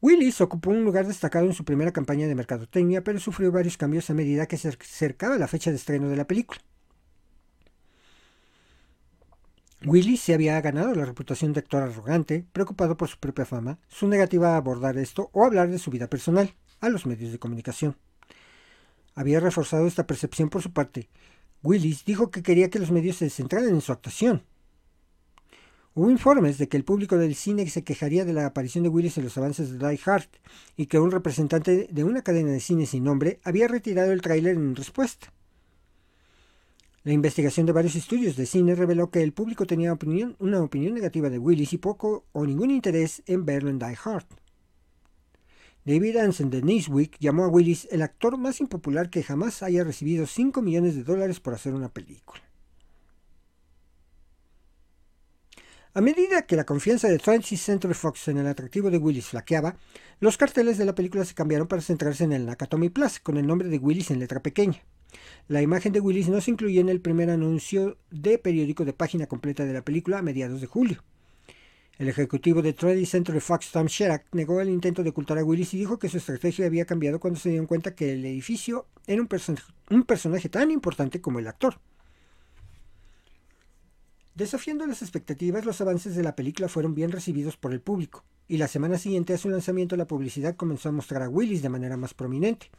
Willis 0.00 0.40
ocupó 0.40 0.70
un 0.70 0.84
lugar 0.84 1.06
destacado 1.06 1.46
en 1.46 1.54
su 1.54 1.64
primera 1.64 1.92
campaña 1.92 2.28
de 2.28 2.34
mercadotecnia, 2.34 3.02
pero 3.02 3.18
sufrió 3.18 3.50
varios 3.50 3.76
cambios 3.76 4.08
a 4.08 4.14
medida 4.14 4.46
que 4.46 4.56
se 4.56 4.68
acercaba 4.68 5.38
la 5.38 5.48
fecha 5.48 5.70
de 5.70 5.76
estreno 5.76 6.08
de 6.08 6.16
la 6.16 6.26
película. 6.26 6.60
Willis 9.84 10.20
se 10.20 10.34
había 10.34 10.60
ganado 10.60 10.94
la 10.94 11.04
reputación 11.04 11.52
de 11.52 11.60
actor 11.60 11.82
arrogante, 11.82 12.46
preocupado 12.52 12.96
por 12.96 13.08
su 13.08 13.18
propia 13.18 13.44
fama, 13.44 13.78
su 13.88 14.06
negativa 14.06 14.54
a 14.54 14.56
abordar 14.56 14.96
esto 14.96 15.30
o 15.32 15.44
hablar 15.44 15.70
de 15.70 15.78
su 15.78 15.90
vida 15.90 16.08
personal 16.08 16.54
a 16.80 16.88
los 16.88 17.06
medios 17.06 17.32
de 17.32 17.38
comunicación 17.38 17.96
había 19.16 19.40
reforzado 19.40 19.88
esta 19.88 20.06
percepción 20.06 20.48
por 20.48 20.62
su 20.62 20.72
parte. 20.72 21.08
Willis 21.64 22.04
dijo 22.04 22.30
que 22.30 22.44
quería 22.44 22.70
que 22.70 22.78
los 22.78 22.92
medios 22.92 23.16
se 23.16 23.30
centraran 23.30 23.70
en 23.70 23.80
su 23.80 23.90
actuación. 23.90 24.44
Hubo 25.94 26.10
informes 26.10 26.58
de 26.58 26.68
que 26.68 26.76
el 26.76 26.84
público 26.84 27.16
del 27.16 27.34
cine 27.34 27.68
se 27.70 27.82
quejaría 27.82 28.26
de 28.26 28.34
la 28.34 28.44
aparición 28.44 28.84
de 28.84 28.90
Willis 28.90 29.16
en 29.16 29.24
los 29.24 29.38
avances 29.38 29.70
de 29.70 29.78
Die 29.78 29.98
Hard 30.04 30.28
y 30.76 30.86
que 30.86 31.00
un 31.00 31.10
representante 31.10 31.88
de 31.90 32.04
una 32.04 32.20
cadena 32.20 32.52
de 32.52 32.60
cine 32.60 32.84
sin 32.84 33.02
nombre 33.02 33.40
había 33.42 33.66
retirado 33.66 34.12
el 34.12 34.20
tráiler 34.20 34.56
en 34.56 34.76
respuesta. 34.76 35.32
La 37.02 37.12
investigación 37.12 37.64
de 37.64 37.72
varios 37.72 37.96
estudios 37.96 38.36
de 38.36 38.44
cine 38.44 38.74
reveló 38.74 39.10
que 39.10 39.22
el 39.22 39.32
público 39.32 39.64
tenía 39.64 39.96
una 40.38 40.60
opinión 40.60 40.94
negativa 40.94 41.30
de 41.30 41.38
Willis 41.38 41.72
y 41.72 41.78
poco 41.78 42.26
o 42.32 42.44
ningún 42.44 42.70
interés 42.70 43.22
en 43.26 43.46
verlo 43.46 43.70
en 43.70 43.78
Die 43.78 43.96
Hard. 44.04 44.26
David 45.86 46.16
Ansen 46.16 46.50
de 46.50 46.62
Newsweek 46.62 47.16
llamó 47.20 47.44
a 47.44 47.48
Willis 47.48 47.86
el 47.92 48.02
actor 48.02 48.36
más 48.36 48.60
impopular 48.60 49.08
que 49.08 49.22
jamás 49.22 49.62
haya 49.62 49.84
recibido 49.84 50.26
5 50.26 50.60
millones 50.60 50.96
de 50.96 51.04
dólares 51.04 51.38
por 51.38 51.54
hacer 51.54 51.74
una 51.74 51.88
película. 51.88 52.42
A 55.94 56.00
medida 56.00 56.42
que 56.42 56.56
la 56.56 56.66
confianza 56.66 57.06
de 57.08 57.20
Francis 57.20 57.62
Century 57.62 57.94
Fox 57.94 58.26
en 58.26 58.38
el 58.38 58.48
atractivo 58.48 58.90
de 58.90 58.98
Willis 58.98 59.26
flaqueaba, 59.26 59.76
los 60.18 60.36
carteles 60.36 60.76
de 60.76 60.86
la 60.86 60.96
película 60.96 61.24
se 61.24 61.34
cambiaron 61.34 61.68
para 61.68 61.80
centrarse 61.80 62.24
en 62.24 62.32
el 62.32 62.46
Nakatomi 62.46 62.90
Plus, 62.90 63.20
con 63.20 63.36
el 63.36 63.46
nombre 63.46 63.68
de 63.68 63.78
Willis 63.78 64.10
en 64.10 64.18
letra 64.18 64.40
pequeña. 64.40 64.82
La 65.46 65.62
imagen 65.62 65.92
de 65.92 66.00
Willis 66.00 66.28
no 66.28 66.40
se 66.40 66.50
incluyó 66.50 66.80
en 66.80 66.88
el 66.88 67.00
primer 67.00 67.30
anuncio 67.30 67.96
de 68.10 68.38
periódico 68.38 68.84
de 68.84 68.92
página 68.92 69.28
completa 69.28 69.64
de 69.64 69.72
la 69.72 69.82
película 69.82 70.18
a 70.18 70.22
mediados 70.22 70.60
de 70.60 70.66
julio. 70.66 71.04
El 71.98 72.10
ejecutivo 72.10 72.60
de 72.60 72.74
Trade 72.74 73.06
Century 73.06 73.40
Fox, 73.40 73.72
Tom 73.72 73.86
Sherak, 73.86 74.26
negó 74.32 74.60
el 74.60 74.68
intento 74.68 75.02
de 75.02 75.08
ocultar 75.08 75.38
a 75.38 75.44
Willis 75.44 75.72
y 75.72 75.78
dijo 75.78 75.98
que 75.98 76.10
su 76.10 76.18
estrategia 76.18 76.66
había 76.66 76.84
cambiado 76.84 77.18
cuando 77.20 77.40
se 77.40 77.48
dieron 77.48 77.66
cuenta 77.66 77.94
que 77.94 78.12
el 78.12 78.24
edificio 78.26 78.86
era 79.06 79.22
un 79.22 80.04
personaje 80.04 80.48
tan 80.50 80.70
importante 80.70 81.22
como 81.22 81.38
el 81.38 81.46
actor. 81.46 81.80
Desafiando 84.34 84.86
las 84.86 85.00
expectativas, 85.00 85.64
los 85.64 85.80
avances 85.80 86.14
de 86.14 86.22
la 86.22 86.36
película 86.36 86.68
fueron 86.68 86.94
bien 86.94 87.10
recibidos 87.12 87.56
por 87.56 87.72
el 87.72 87.80
público, 87.80 88.24
y 88.46 88.58
la 88.58 88.68
semana 88.68 88.98
siguiente 88.98 89.32
a 89.32 89.38
su 89.38 89.48
lanzamiento 89.48 89.96
la 89.96 90.06
publicidad 90.06 90.54
comenzó 90.54 90.90
a 90.90 90.92
mostrar 90.92 91.22
a 91.22 91.30
Willis 91.30 91.62
de 91.62 91.70
manera 91.70 91.96
más 91.96 92.12
prominente. 92.12 92.70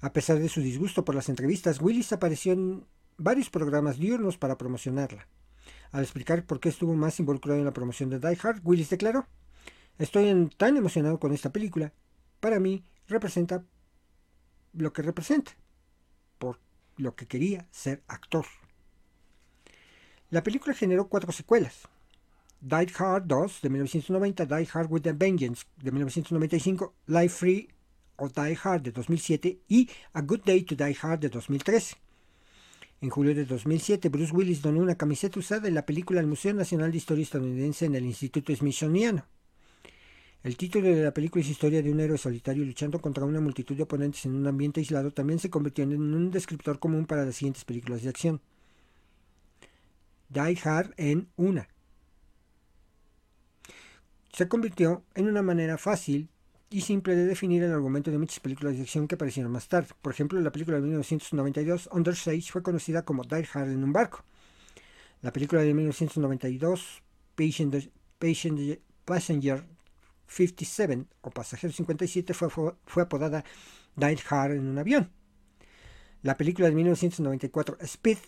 A 0.00 0.12
pesar 0.12 0.40
de 0.40 0.48
su 0.48 0.60
disgusto 0.60 1.04
por 1.04 1.14
las 1.14 1.28
entrevistas, 1.28 1.80
Willis 1.80 2.12
apareció 2.12 2.54
en 2.54 2.84
varios 3.18 3.50
programas 3.50 3.98
diurnos 3.98 4.36
para 4.36 4.58
promocionarla. 4.58 5.28
Al 5.92 6.02
explicar 6.02 6.44
por 6.44 6.60
qué 6.60 6.68
estuvo 6.68 6.94
más 6.94 7.18
involucrado 7.20 7.58
en 7.58 7.64
la 7.64 7.72
promoción 7.72 8.10
de 8.10 8.18
Die 8.18 8.38
Hard, 8.42 8.60
Willis 8.64 8.90
declaró, 8.90 9.26
Estoy 9.98 10.50
tan 10.56 10.76
emocionado 10.76 11.18
con 11.18 11.32
esta 11.32 11.50
película. 11.50 11.92
Para 12.40 12.60
mí 12.60 12.84
representa 13.08 13.64
lo 14.74 14.92
que 14.92 15.02
representa, 15.02 15.52
por 16.38 16.60
lo 16.96 17.14
que 17.14 17.26
quería 17.26 17.66
ser 17.70 18.02
actor. 18.06 18.44
La 20.30 20.42
película 20.42 20.74
generó 20.74 21.08
cuatro 21.08 21.32
secuelas. 21.32 21.88
Die 22.60 22.92
Hard 22.98 23.24
2 23.26 23.62
de 23.62 23.68
1990, 23.70 24.44
Die 24.44 24.68
Hard 24.72 24.90
with 24.90 25.06
a 25.06 25.12
Vengeance 25.12 25.64
de 25.76 25.90
1995, 25.92 26.92
Life 27.06 27.36
Free 27.36 27.68
of 28.16 28.32
Die 28.32 28.58
Hard 28.62 28.82
de 28.82 28.92
2007 28.92 29.60
y 29.68 29.88
A 30.12 30.20
Good 30.20 30.40
Day 30.44 30.62
to 30.62 30.74
Die 30.74 30.96
Hard 31.00 31.20
de 31.20 31.28
2013. 31.28 31.96
En 33.02 33.10
julio 33.10 33.34
de 33.34 33.44
2007, 33.44 34.08
Bruce 34.08 34.32
Willis 34.32 34.62
donó 34.62 34.80
una 34.80 34.94
camiseta 34.94 35.38
usada 35.38 35.68
en 35.68 35.74
la 35.74 35.84
película 35.84 36.20
al 36.20 36.26
Museo 36.26 36.54
Nacional 36.54 36.90
de 36.90 36.96
Historia 36.96 37.22
Estadounidense 37.22 37.84
en 37.84 37.94
el 37.94 38.06
Instituto 38.06 38.54
Smithsoniano. 38.54 39.26
El 40.42 40.56
título 40.56 40.88
de 40.88 41.02
la 41.02 41.12
película 41.12 41.42
es 41.42 41.50
historia 41.50 41.82
de 41.82 41.90
un 41.90 42.00
héroe 42.00 42.16
solitario 42.16 42.64
luchando 42.64 43.00
contra 43.00 43.24
una 43.24 43.40
multitud 43.40 43.76
de 43.76 43.82
oponentes 43.82 44.24
en 44.24 44.34
un 44.34 44.46
ambiente 44.46 44.80
aislado. 44.80 45.10
También 45.10 45.38
se 45.38 45.50
convirtió 45.50 45.84
en 45.84 45.92
un 45.92 46.30
descriptor 46.30 46.78
común 46.78 47.04
para 47.04 47.26
las 47.26 47.36
siguientes 47.36 47.64
películas 47.64 48.02
de 48.02 48.08
acción. 48.08 48.40
Die 50.30 50.58
Hard 50.64 50.94
en 50.96 51.28
una. 51.36 51.68
Se 54.32 54.48
convirtió 54.48 55.04
en 55.14 55.28
una 55.28 55.42
manera 55.42 55.76
fácil 55.76 56.30
y 56.70 56.80
simple 56.80 57.14
de 57.14 57.26
definir 57.26 57.62
el 57.62 57.72
argumento 57.72 58.10
de 58.10 58.18
muchas 58.18 58.40
películas 58.40 58.76
de 58.76 58.82
acción 58.82 59.06
que 59.06 59.14
aparecieron 59.14 59.52
más 59.52 59.68
tarde. 59.68 59.88
Por 60.02 60.12
ejemplo, 60.12 60.40
la 60.40 60.50
película 60.50 60.76
de 60.78 60.82
1992, 60.82 61.88
Under 61.92 62.16
Siege, 62.16 62.50
fue 62.50 62.62
conocida 62.62 63.04
como 63.04 63.22
Die 63.24 63.46
Hard 63.52 63.70
en 63.70 63.84
un 63.84 63.92
barco. 63.92 64.24
La 65.22 65.32
película 65.32 65.62
de 65.62 65.72
1992, 65.72 67.02
Patient, 67.34 67.90
Passenger 69.04 69.64
57 70.26 71.06
o 71.20 71.30
Pasajero 71.30 71.72
57, 71.72 72.34
fue, 72.34 72.48
fue 72.84 73.02
apodada 73.02 73.44
Die 73.94 74.18
Hard 74.28 74.52
en 74.52 74.66
un 74.66 74.78
avión. 74.78 75.10
La 76.22 76.36
película 76.36 76.68
de 76.68 76.74
1994, 76.74 77.78
Speed, 77.80 78.18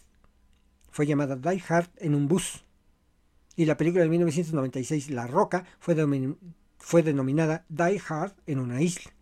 fue 0.91 1.07
llamada 1.07 1.37
Die 1.37 1.63
Hard 1.69 1.91
en 1.97 2.15
un 2.15 2.29
bus. 2.29 2.65
Y 3.57 3.65
la 3.65 3.77
película 3.77 4.05
de 4.05 4.11
1996, 4.11 5.11
La 5.11 5.27
Roca, 5.27 5.65
fue, 5.81 5.97
fue 6.79 7.03
denominada 7.03 7.65
Die 7.69 8.01
Hard 8.09 8.35
en 8.47 8.61
una 8.61 8.81
isla. 8.81 9.13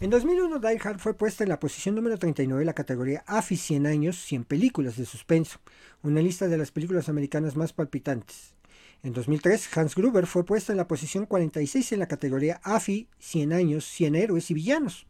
En 0.00 0.08
2001, 0.08 0.60
Die 0.60 0.80
Hard 0.82 0.98
fue 0.98 1.14
puesta 1.14 1.44
en 1.44 1.50
la 1.50 1.60
posición 1.60 1.94
número 1.94 2.18
39 2.18 2.62
en 2.62 2.66
la 2.66 2.72
categoría 2.72 3.22
AFI 3.26 3.56
100 3.56 3.86
años, 3.86 4.16
100 4.16 4.44
películas 4.44 4.96
de 4.96 5.04
suspenso, 5.04 5.58
una 6.02 6.22
lista 6.22 6.48
de 6.48 6.56
las 6.56 6.70
películas 6.70 7.10
americanas 7.10 7.54
más 7.54 7.74
palpitantes. 7.74 8.54
En 9.02 9.12
2003, 9.12 9.76
Hans 9.76 9.94
Gruber 9.94 10.26
fue 10.26 10.44
puesta 10.44 10.72
en 10.72 10.78
la 10.78 10.88
posición 10.88 11.26
46 11.26 11.92
en 11.92 11.98
la 11.98 12.08
categoría 12.08 12.60
AFI 12.62 13.08
100 13.18 13.52
años, 13.52 13.84
100 13.84 14.14
héroes 14.14 14.50
y 14.50 14.54
villanos. 14.54 15.06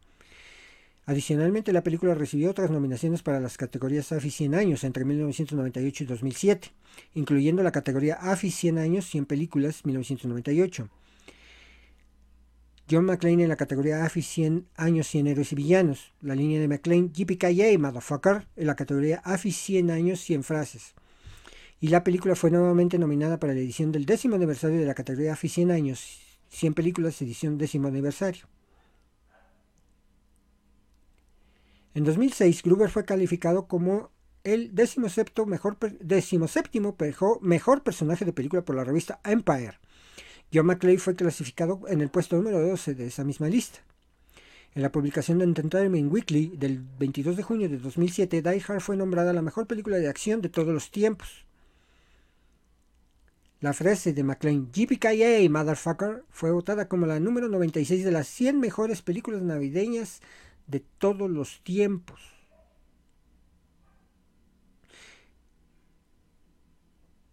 Adicionalmente, 1.11 1.73
la 1.73 1.83
película 1.83 2.15
recibió 2.15 2.53
otras 2.53 2.71
nominaciones 2.71 3.25
para 3.25 3.41
las 3.41 3.57
categorías 3.57 4.13
AFI 4.13 4.31
100 4.31 4.55
años 4.55 4.85
entre 4.85 5.05
1998 5.05 6.05
y 6.05 6.07
2007, 6.07 6.69
incluyendo 7.15 7.65
la 7.65 7.73
categoría 7.73 8.15
AFI 8.15 8.53
100 8.53 8.79
años 8.79 9.07
100 9.07 9.27
películas 9.27 9.85
1998. 9.85 10.89
John 12.89 13.07
McClane 13.07 13.43
en 13.43 13.49
la 13.49 13.57
categoría 13.57 14.05
AFI 14.05 14.23
100 14.23 14.69
años 14.77 15.09
100 15.09 15.27
héroes 15.27 15.51
y 15.51 15.57
villanos. 15.57 16.13
La 16.21 16.37
línea 16.37 16.61
de 16.61 16.69
McClane 16.69 17.11
JPKA 17.13 17.77
Motherfucker 17.77 18.47
en 18.55 18.67
la 18.69 18.77
categoría 18.77 19.21
AFI 19.25 19.51
100 19.51 19.91
años 19.91 20.21
100 20.21 20.45
frases. 20.45 20.95
Y 21.81 21.89
la 21.89 22.05
película 22.05 22.37
fue 22.37 22.53
nuevamente 22.53 23.01
nominada 23.01 23.41
para 23.41 23.53
la 23.53 23.59
edición 23.59 23.91
del 23.91 24.07
décimo 24.07 24.37
aniversario 24.37 24.79
de 24.79 24.87
la 24.87 24.95
categoría 24.95 25.33
AFI 25.33 25.49
100 25.49 25.73
años 25.73 26.21
100 26.51 26.75
películas 26.75 27.21
edición 27.21 27.59
décimo 27.59 27.89
aniversario. 27.89 28.47
En 31.95 32.05
2006, 32.05 32.63
Gruber 32.63 32.89
fue 32.89 33.05
calificado 33.05 33.67
como 33.67 34.11
el 34.45 34.75
17 34.75 35.45
mejor, 35.47 35.77
decimoséptimo 36.01 36.97
mejor 37.43 37.83
personaje 37.83 38.25
de 38.25 38.33
película 38.33 38.63
por 38.63 38.77
la 38.77 38.85
revista 38.85 39.21
Empire. 39.25 39.79
John 40.53 40.67
McClane 40.67 40.99
fue 40.99 41.15
clasificado 41.15 41.83
en 41.89 42.01
el 42.01 42.09
puesto 42.09 42.37
número 42.37 42.61
12 42.61 42.95
de 42.95 43.07
esa 43.07 43.25
misma 43.25 43.49
lista. 43.49 43.81
En 44.75 44.83
la 44.83 44.93
publicación 44.93 45.39
de 45.39 45.45
Entertainment 45.45 46.13
Weekly 46.13 46.53
del 46.57 46.81
22 46.99 47.37
de 47.37 47.43
junio 47.43 47.69
de 47.69 47.79
2007, 47.79 48.41
Die 48.41 48.63
Hard 48.67 48.81
fue 48.81 48.97
nombrada 48.97 49.33
la 49.33 49.43
mejor 49.43 49.67
película 49.67 49.97
de 49.99 50.09
acción 50.09 50.41
de 50.41 50.49
todos 50.49 50.73
los 50.73 50.91
tiempos. 50.91 51.45
La 53.61 53.73
frase 53.73 54.13
de 54.13 54.23
McClane, 54.23 54.69
GPKA 54.73 55.51
Motherfucker, 55.51 56.25
fue 56.31 56.51
votada 56.51 56.89
como 56.89 57.07
la 57.07 57.21
número 57.21 57.49
96 57.49 58.05
de 58.05 58.11
las 58.11 58.29
100 58.29 58.59
mejores 58.59 59.03
películas 59.03 59.43
navideñas 59.43 60.21
de 60.71 60.81
todos 60.81 61.29
los 61.29 61.63
tiempos. 61.63 62.21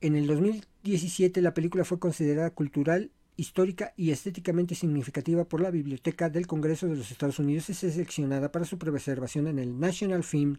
En 0.02 0.16
el 0.16 0.28
2017 0.28 1.42
la 1.42 1.54
película 1.54 1.84
fue 1.86 2.00
considerada 2.00 2.50
cultural, 2.52 3.12
histórica 3.36 3.94
y 3.96 4.12
estéticamente 4.12 4.76
significativa 4.76 5.46
por 5.46 5.62
la 5.62 5.72
Biblioteca 5.72 6.30
del 6.30 6.48
Congreso 6.48 6.88
de 6.88 6.96
los 6.96 7.12
Estados 7.12 7.40
Unidos 7.40 7.70
y 7.70 7.74
seleccionada 7.74 8.52
para 8.52 8.66
su 8.66 8.78
preservación 8.78 9.48
en 9.48 9.60
el 9.60 9.80
National 9.80 10.24
Film 10.24 10.58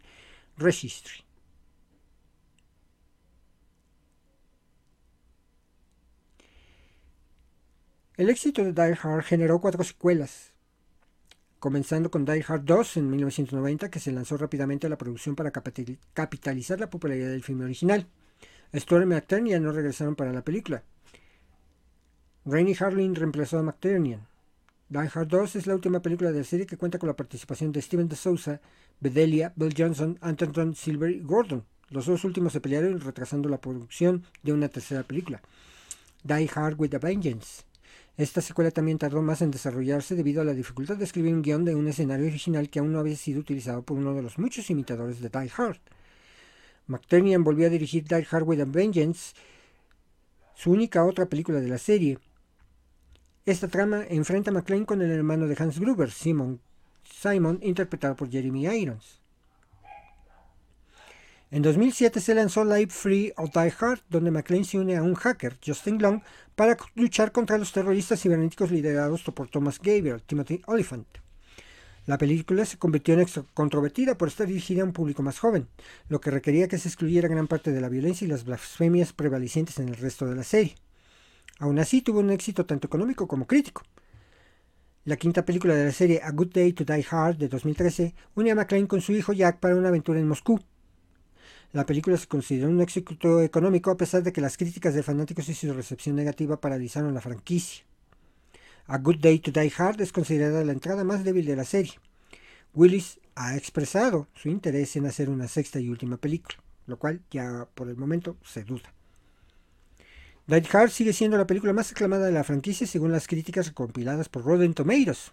Registry. 0.56 1.24
El 8.16 8.30
éxito 8.30 8.64
de 8.64 8.72
Die 8.72 8.98
Hard 9.00 9.22
generó 9.22 9.60
cuatro 9.60 9.84
secuelas, 9.84 10.52
comenzando 11.59 12.11
con 12.11 12.25
Die 12.25 12.44
Hard 12.47 12.64
2 12.64 12.99
en 12.99 13.11
1990, 13.11 13.90
que 13.90 14.01
se 14.01 14.12
lanzó 14.12 14.37
rápidamente 14.37 14.87
a 14.87 14.90
la 14.90 14.99
producción 14.99 15.35
para 15.35 15.51
capitalizar 15.51 16.79
la 16.79 16.90
popularidad 16.90 17.31
del 17.31 17.42
filme 17.42 17.64
original. 17.64 18.07
Storm 18.73 19.03
y 19.05 19.14
McTernian 19.14 19.62
no 19.62 19.73
regresaron 19.73 20.14
para 20.14 20.33
la 20.33 20.42
película. 20.42 20.83
Rainy 22.44 22.77
Harlin 22.79 23.14
reemplazó 23.14 23.59
a 23.59 23.62
McTernian. 23.62 24.27
Die 24.88 25.11
Hard 25.12 25.29
2 25.29 25.57
es 25.57 25.66
la 25.66 25.75
última 25.75 26.01
película 26.01 26.33
de 26.33 26.38
la 26.38 26.44
serie 26.44 26.66
que 26.66 26.77
cuenta 26.77 26.99
con 26.99 27.09
la 27.09 27.16
participación 27.16 27.73
de 27.73 27.83
Steven 27.83 28.09
de 28.09 28.16
Souza, 28.16 28.61
Bedelia, 29.01 29.53
Bill 29.57 29.75
Johnson, 29.77 30.18
Anton 30.21 30.75
Silver 30.75 31.11
y 31.11 31.21
Gordon. 31.21 31.64
Los 31.90 32.07
dos 32.07 32.25
últimos 32.25 32.53
se 32.53 32.61
pelearon 32.61 33.01
retrasando 33.01 33.49
la 33.49 33.61
producción 33.61 34.25
de 34.42 34.53
una 34.53 34.68
tercera 34.68 35.03
película. 35.03 35.42
Die 36.23 36.51
Hard 36.55 36.79
with 36.79 36.94
a 36.94 36.99
Vengeance 36.99 37.67
esta 38.18 38.40
secuela 38.40 38.72
también 38.72 38.98
tardó 38.98 39.22
más 39.22 39.42
en 39.42 39.52
desarrollarse 39.52 40.16
debido 40.16 40.42
a 40.42 40.44
la 40.44 40.52
dificultad 40.52 40.96
de 40.96 41.04
escribir 41.04 41.33
un 41.33 41.40
guion 41.40 41.64
de 41.64 41.76
un 41.76 41.87
escenario 41.87 42.26
original 42.26 42.68
que 42.68 42.81
aún 42.81 42.92
no 42.92 42.98
había 42.98 43.14
sido 43.14 43.38
utilizado 43.38 43.83
por 43.83 43.96
uno 43.96 44.12
de 44.12 44.22
los 44.22 44.40
muchos 44.40 44.68
imitadores 44.70 45.20
de 45.20 45.28
Die 45.28 45.52
Hard. 45.57 45.78
McTernian 46.88 47.44
volvió 47.44 47.68
a 47.68 47.70
dirigir 47.70 48.02
Die 48.02 48.26
Hard 48.28 48.42
with 48.42 48.61
a 48.61 48.64
Vengeance, 48.64 49.37
su 50.57 50.72
única 50.72 51.04
otra 51.04 51.26
película 51.26 51.61
de 51.61 51.68
la 51.68 51.78
serie. 51.78 52.18
Esta 53.46 53.68
trama 53.68 54.02
enfrenta 54.09 54.50
a 54.50 54.54
McClane 54.54 54.85
con 54.85 55.00
el 55.00 55.12
hermano 55.12 55.46
de 55.46 55.54
Hans 55.57 55.78
Gruber, 55.78 56.11
Simon, 56.11 56.61
Simon 57.04 57.61
interpretado 57.62 58.16
por 58.16 58.28
Jeremy 58.28 58.66
Irons. 58.66 59.17
En 61.50 61.62
2007 61.62 62.20
se 62.20 62.34
lanzó 62.34 62.62
Live 62.62 62.90
Free 62.90 63.32
or 63.38 63.50
Die 63.50 63.72
Hard, 63.80 64.00
donde 64.11 64.30
McClane 64.30 64.64
se 64.64 64.78
une 64.78 64.96
a 64.96 65.02
un 65.02 65.14
hacker, 65.14 65.56
Justin 65.64 65.98
Long, 65.98 66.20
para 66.54 66.76
luchar 66.94 67.32
contra 67.32 67.56
los 67.56 67.72
terroristas 67.72 68.20
cibernéticos 68.20 68.70
liderados 68.70 69.22
por 69.22 69.48
Thomas 69.48 69.78
Gabriel, 69.78 70.20
Timothy 70.20 70.61
Oliphant. 70.66 71.06
La 72.04 72.18
película 72.18 72.66
se 72.66 72.76
convirtió 72.76 73.18
en 73.18 73.26
controvertida 73.54 74.18
por 74.18 74.28
estar 74.28 74.46
dirigida 74.46 74.82
a 74.82 74.84
un 74.84 74.92
público 74.92 75.22
más 75.22 75.38
joven, 75.38 75.68
lo 76.11 76.20
que 76.20 76.30
requería 76.30 76.68
que 76.68 76.76
se 76.76 76.88
excluyera 76.88 77.28
gran 77.28 77.46
parte 77.46 77.72
de 77.72 77.80
la 77.80 77.88
violencia 77.88 78.26
y 78.26 78.28
las 78.28 78.44
blasfemias 78.44 79.14
prevalecientes 79.14 79.78
en 79.78 79.88
el 79.88 79.96
resto 79.96 80.26
de 80.26 80.34
la 80.34 80.44
serie. 80.44 80.74
Aún 81.61 81.78
así 81.78 82.02
tuvo 82.02 82.20
un 82.20 82.30
éxito 82.30 82.66
tanto 82.66 82.88
económico 82.88 83.26
como 83.26 83.46
crítico. 83.46 83.84
La 85.04 85.16
quinta 85.16 85.46
película 85.46 85.74
de 85.74 85.87
la 85.87 85.92
serie 85.92 86.20
A 86.22 86.30
Good 86.30 86.52
Day 86.52 86.74
to 86.74 86.84
Die 86.84 87.06
Hard 87.11 87.38
de 87.38 87.48
2013 87.48 88.14
une 88.34 88.50
a 88.50 88.54
McClane 88.54 88.87
con 88.87 89.00
su 89.00 89.12
hijo 89.12 89.32
Jack 89.32 89.61
para 89.61 89.76
una 89.76 89.88
aventura 89.88 90.20
en 90.20 90.28
Moscú, 90.28 90.61
la 91.72 91.85
película 91.85 92.16
se 92.16 92.26
consideró 92.26 92.70
un 92.70 92.81
éxito 92.81 93.42
económico 93.42 93.90
a 93.90 93.96
pesar 93.96 94.22
de 94.22 94.33
que 94.33 94.40
las 94.40 94.57
críticas 94.57 94.94
de 94.94 95.02
fanáticos 95.02 95.48
y 95.48 95.54
su 95.54 95.72
recepción 95.72 96.16
negativa 96.16 96.61
paralizaron 96.61 97.12
la 97.12 97.20
franquicia. 97.20 97.85
A 98.87 98.96
Good 98.98 99.18
Day 99.20 99.38
to 99.40 99.50
Die 99.50 99.72
Hard 99.76 100.00
es 100.00 100.12
considerada 100.12 100.64
la 100.64 100.72
entrada 100.72 101.04
más 101.04 101.24
débil 101.24 101.44
de 101.44 101.57
la 101.57 101.64
serie. 101.64 101.92
Willis 102.72 103.20
ha 103.35 103.54
expresado 103.54 104.28
su 104.35 104.48
interés 104.48 104.96
en 104.96 105.04
hacer 105.04 105.28
una 105.28 105.46
sexta 105.46 105.78
y 105.78 105.90
última 105.90 106.16
película, 106.16 106.57
lo 106.87 106.98
cual 106.98 107.20
ya 107.31 107.68
por 107.74 107.88
el 107.88 107.96
momento 107.96 108.38
se 108.42 108.64
duda. 108.64 108.94
Die 110.46 110.66
Hard 110.72 110.90
sigue 110.90 111.12
siendo 111.12 111.37
la 111.37 111.46
película 111.46 111.74
más 111.74 111.92
aclamada 111.92 112.24
de 112.24 112.33
la 112.33 112.44
franquicia 112.44 112.87
según 112.87 113.12
las 113.12 113.26
críticas 113.26 113.70
compiladas 113.72 114.31
por 114.31 114.44
Rotten 114.44 114.72
Tomatoes. 114.72 115.33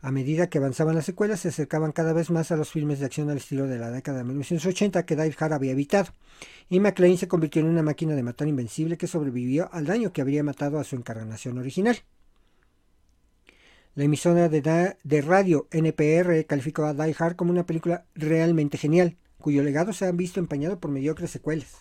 A 0.00 0.12
medida 0.12 0.48
que 0.48 0.58
avanzaban 0.58 0.94
las 0.94 1.06
secuelas, 1.06 1.40
se 1.40 1.48
acercaban 1.48 1.90
cada 1.90 2.12
vez 2.12 2.30
más 2.30 2.52
a 2.52 2.56
los 2.56 2.70
filmes 2.70 3.00
de 3.00 3.06
acción 3.06 3.30
al 3.30 3.38
estilo 3.38 3.66
de 3.66 3.78
la 3.78 3.90
década 3.90 4.18
de 4.18 4.24
1980 4.24 5.04
que 5.04 5.16
Die 5.16 5.34
Hard 5.36 5.52
había 5.52 5.72
evitado, 5.72 6.12
y 6.68 6.78
McLean 6.78 7.18
se 7.18 7.26
convirtió 7.26 7.62
en 7.62 7.68
una 7.68 7.82
máquina 7.82 8.14
de 8.14 8.22
matar 8.22 8.46
invencible 8.46 8.96
que 8.96 9.08
sobrevivió 9.08 9.68
al 9.72 9.86
daño 9.86 10.12
que 10.12 10.20
habría 10.20 10.44
matado 10.44 10.78
a 10.78 10.84
su 10.84 10.94
encarnación 10.94 11.58
original. 11.58 11.98
La 13.96 14.04
emisora 14.04 14.48
de, 14.48 14.96
de 15.02 15.20
radio 15.22 15.66
NPR 15.72 16.46
calificó 16.46 16.84
a 16.84 16.94
Die 16.94 17.16
Hard 17.18 17.34
como 17.34 17.50
una 17.50 17.66
película 17.66 18.04
realmente 18.14 18.78
genial, 18.78 19.16
cuyo 19.38 19.64
legado 19.64 19.92
se 19.92 20.06
ha 20.06 20.12
visto 20.12 20.38
empañado 20.38 20.78
por 20.78 20.92
mediocres 20.92 21.32
secuelas. 21.32 21.78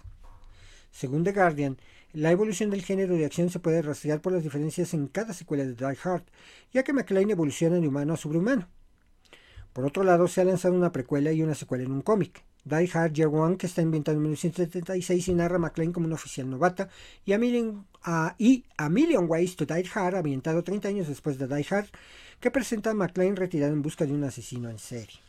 Según 0.89 1.23
The 1.23 1.33
Guardian, 1.33 1.77
la 2.13 2.31
evolución 2.31 2.69
del 2.69 2.83
género 2.83 3.15
de 3.15 3.25
acción 3.25 3.49
se 3.49 3.59
puede 3.59 3.81
rastrear 3.81 4.21
por 4.21 4.33
las 4.33 4.43
diferencias 4.43 4.93
en 4.93 5.07
cada 5.07 5.33
secuela 5.33 5.65
de 5.65 5.75
Die 5.75 5.97
Hard, 6.03 6.23
ya 6.73 6.83
que 6.83 6.93
McLean 6.93 7.29
evoluciona 7.29 7.77
de 7.77 7.87
humano 7.87 8.13
a 8.13 8.17
sobrehumano. 8.17 8.67
Por 9.73 9.85
otro 9.85 10.03
lado, 10.03 10.27
se 10.27 10.41
ha 10.41 10.45
lanzado 10.45 10.73
una 10.73 10.91
precuela 10.91 11.31
y 11.31 11.43
una 11.43 11.53
secuela 11.53 11.83
en 11.83 11.91
un 11.91 12.01
cómic. 12.01 12.43
Die 12.65 12.89
Hard 12.91 13.13
Year 13.13 13.29
One, 13.29 13.57
que 13.57 13.67
está 13.67 13.81
inventado 13.81 14.17
en 14.17 14.23
1976 14.23 15.27
y 15.27 15.33
narra 15.33 15.57
a 15.57 15.59
McLean 15.59 15.93
como 15.93 16.07
un 16.07 16.13
oficial 16.13 16.49
novata, 16.49 16.89
y 17.25 17.33
a, 17.33 17.37
Million, 17.37 17.85
Ways 19.29 19.55
to 19.55 19.65
Die 19.65 19.89
Hard, 19.93 20.15
ambientado 20.15 20.63
30 20.63 20.87
años 20.87 21.07
después 21.07 21.37
de 21.37 21.47
Die 21.47 21.65
Hard, 21.69 21.87
que 22.39 22.51
presenta 22.51 22.91
a 22.91 22.93
McLean 22.93 23.35
retirado 23.35 23.73
en 23.73 23.81
busca 23.81 24.05
de 24.05 24.13
un 24.13 24.23
asesino 24.23 24.69
en 24.69 24.79
serie. 24.79 25.26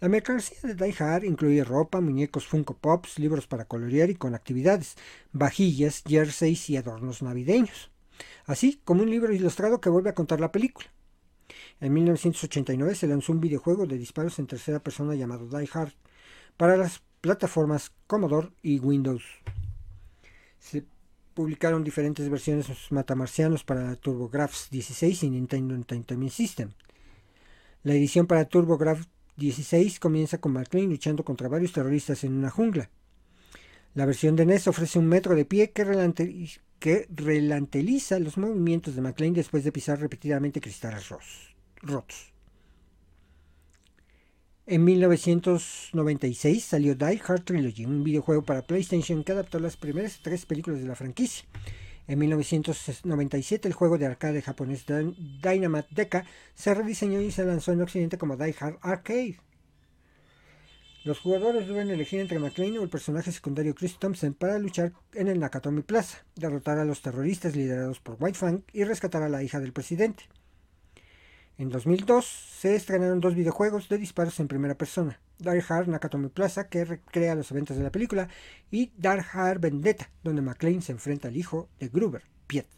La 0.00 0.08
mercancía 0.08 0.58
de 0.62 0.76
Die 0.76 0.94
Hard 0.96 1.24
incluye 1.24 1.64
ropa, 1.64 2.00
muñecos 2.00 2.46
Funko 2.46 2.74
Pops, 2.74 3.18
libros 3.18 3.48
para 3.48 3.64
colorear 3.64 4.10
y 4.10 4.14
con 4.14 4.36
actividades, 4.36 4.94
vajillas, 5.32 6.04
jerseys 6.06 6.70
y 6.70 6.76
adornos 6.76 7.20
navideños, 7.20 7.90
así 8.46 8.80
como 8.84 9.02
un 9.02 9.10
libro 9.10 9.32
ilustrado 9.32 9.80
que 9.80 9.90
vuelve 9.90 10.10
a 10.10 10.14
contar 10.14 10.38
la 10.38 10.52
película. 10.52 10.86
En 11.80 11.92
1989 11.94 12.94
se 12.94 13.08
lanzó 13.08 13.32
un 13.32 13.40
videojuego 13.40 13.86
de 13.86 13.98
disparos 13.98 14.38
en 14.38 14.46
tercera 14.46 14.78
persona 14.78 15.16
llamado 15.16 15.48
Die 15.48 15.68
Hard 15.72 15.92
para 16.56 16.76
las 16.76 17.02
plataformas 17.20 17.90
Commodore 18.06 18.50
y 18.62 18.78
Windows. 18.78 19.24
Se 20.60 20.84
publicaron 21.34 21.82
diferentes 21.82 22.28
versiones 22.28 22.68
de 22.68 22.76
matamarcianos 22.90 23.64
para 23.64 23.96
TurboGrafx 23.96 24.70
16 24.70 25.24
y 25.24 25.30
Nintendo 25.30 25.74
Entertainment 25.74 26.30
System. 26.30 26.70
La 27.82 27.94
edición 27.94 28.28
para 28.28 28.44
TurboGrafx 28.44 29.08
16 29.38 30.00
comienza 30.00 30.38
con 30.38 30.52
McLean 30.52 30.90
luchando 30.90 31.24
contra 31.24 31.48
varios 31.48 31.72
terroristas 31.72 32.24
en 32.24 32.32
una 32.34 32.50
jungla. 32.50 32.90
La 33.94 34.04
versión 34.04 34.36
de 34.36 34.44
NES 34.44 34.66
ofrece 34.66 34.98
un 34.98 35.06
metro 35.06 35.34
de 35.34 35.44
pie 35.44 35.70
que, 35.70 35.84
relanteliza 37.14 38.18
los 38.18 38.36
movimientos 38.36 38.94
de 38.94 39.00
McLean 39.00 39.34
después 39.34 39.64
de 39.64 39.72
pisar 39.72 40.00
repetidamente 40.00 40.60
cristales 40.60 41.08
rotos. 41.82 42.32
En 44.66 44.84
1996 44.84 46.64
salió 46.64 46.94
Die 46.94 47.22
Hard 47.24 47.44
Trilogy, 47.44 47.86
un 47.86 48.04
videojuego 48.04 48.42
para 48.42 48.62
PlayStation 48.62 49.24
que 49.24 49.32
adaptó 49.32 49.58
las 49.60 49.76
primeras 49.76 50.20
tres 50.20 50.44
películas 50.44 50.80
de 50.80 50.86
la 50.86 50.94
franquicia. 50.94 51.46
En 52.08 52.18
1997 52.18 53.68
el 53.68 53.74
juego 53.74 53.98
de 53.98 54.06
arcade 54.06 54.40
japonés 54.40 54.86
Dynamite 54.86 55.88
Deca 55.90 56.24
se 56.54 56.72
rediseñó 56.72 57.20
y 57.20 57.30
se 57.30 57.44
lanzó 57.44 57.72
en 57.72 57.82
Occidente 57.82 58.16
como 58.16 58.38
Die 58.38 58.56
Hard 58.58 58.78
Arcade. 58.80 59.38
Los 61.04 61.20
jugadores 61.20 61.68
deben 61.68 61.90
elegir 61.90 62.20
entre 62.20 62.38
McLean 62.38 62.78
o 62.78 62.82
el 62.82 62.88
personaje 62.88 63.30
secundario 63.30 63.74
Chris 63.74 63.98
Thompson 63.98 64.32
para 64.32 64.58
luchar 64.58 64.92
en 65.12 65.28
el 65.28 65.38
Nakatomi 65.38 65.82
Plaza, 65.82 66.24
derrotar 66.34 66.78
a 66.78 66.84
los 66.86 67.02
terroristas 67.02 67.54
liderados 67.54 68.00
por 68.00 68.16
White 68.18 68.38
Fang 68.38 68.62
y 68.72 68.84
rescatar 68.84 69.22
a 69.22 69.28
la 69.28 69.42
hija 69.42 69.60
del 69.60 69.74
presidente. 69.74 70.24
En 71.58 71.70
2002 71.70 72.24
se 72.24 72.76
estrenaron 72.76 73.20
dos 73.20 73.34
videojuegos 73.34 73.88
de 73.88 73.98
disparos 73.98 74.38
en 74.38 74.46
primera 74.46 74.76
persona, 74.76 75.18
Dark 75.40 75.64
Hard 75.68 75.88
Nakatomi 75.88 76.28
Plaza, 76.28 76.68
que 76.68 76.84
recrea 76.84 77.34
los 77.34 77.50
eventos 77.50 77.76
de 77.76 77.82
la 77.82 77.90
película, 77.90 78.28
y 78.70 78.92
Dark 78.96 79.26
Hard 79.32 79.58
Vendetta, 79.58 80.08
donde 80.22 80.40
McClane 80.40 80.82
se 80.82 80.92
enfrenta 80.92 81.26
al 81.26 81.36
hijo 81.36 81.68
de 81.80 81.88
Gruber, 81.88 82.22
Piet. 82.46 82.68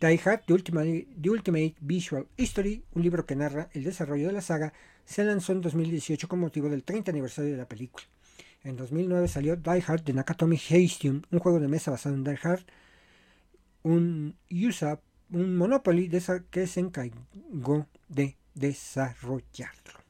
Die 0.00 0.20
Hard 0.24 0.42
The 0.46 1.30
Ultimate, 1.30 1.76
Visual 1.80 2.26
History, 2.36 2.84
un 2.94 3.02
libro 3.02 3.24
que 3.24 3.36
narra 3.36 3.68
el 3.72 3.84
desarrollo 3.84 4.26
de 4.26 4.32
la 4.32 4.40
saga, 4.40 4.72
se 5.04 5.22
lanzó 5.22 5.52
en 5.52 5.60
2018 5.60 6.26
con 6.26 6.40
motivo 6.40 6.68
del 6.68 6.82
30 6.82 7.12
aniversario 7.12 7.52
de 7.52 7.58
la 7.58 7.68
película. 7.68 8.06
En 8.64 8.76
2009 8.76 9.28
salió 9.28 9.54
Die 9.54 9.84
Hard 9.86 10.02
de 10.02 10.14
Nakatomi 10.14 10.56
Hastium, 10.56 11.22
un 11.30 11.38
juego 11.38 11.60
de 11.60 11.68
mesa 11.68 11.92
basado 11.92 12.16
en 12.16 12.24
Die 12.24 12.38
Hard, 12.42 12.64
un 13.84 14.34
USA 14.50 15.00
un 15.30 15.56
Monopoly 15.56 16.10
que 16.50 16.66
se 16.66 16.80
encargó 16.80 17.86
de 18.08 18.36
desarrollarlo. 18.54 20.04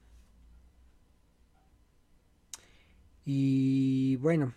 Y 3.25 4.17
bueno, 4.17 4.53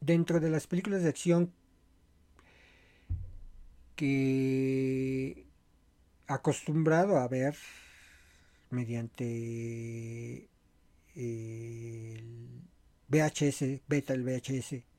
dentro 0.00 0.38
de 0.38 0.50
las 0.50 0.66
películas 0.66 1.02
de 1.02 1.08
acción 1.08 1.52
que 3.96 5.46
acostumbrado 6.26 7.18
a 7.18 7.26
ver 7.28 7.56
mediante 8.70 10.48
el 11.16 12.62
VHS, 13.08 13.80
beta 13.88 14.14
el 14.14 14.22
VHS 14.22 14.93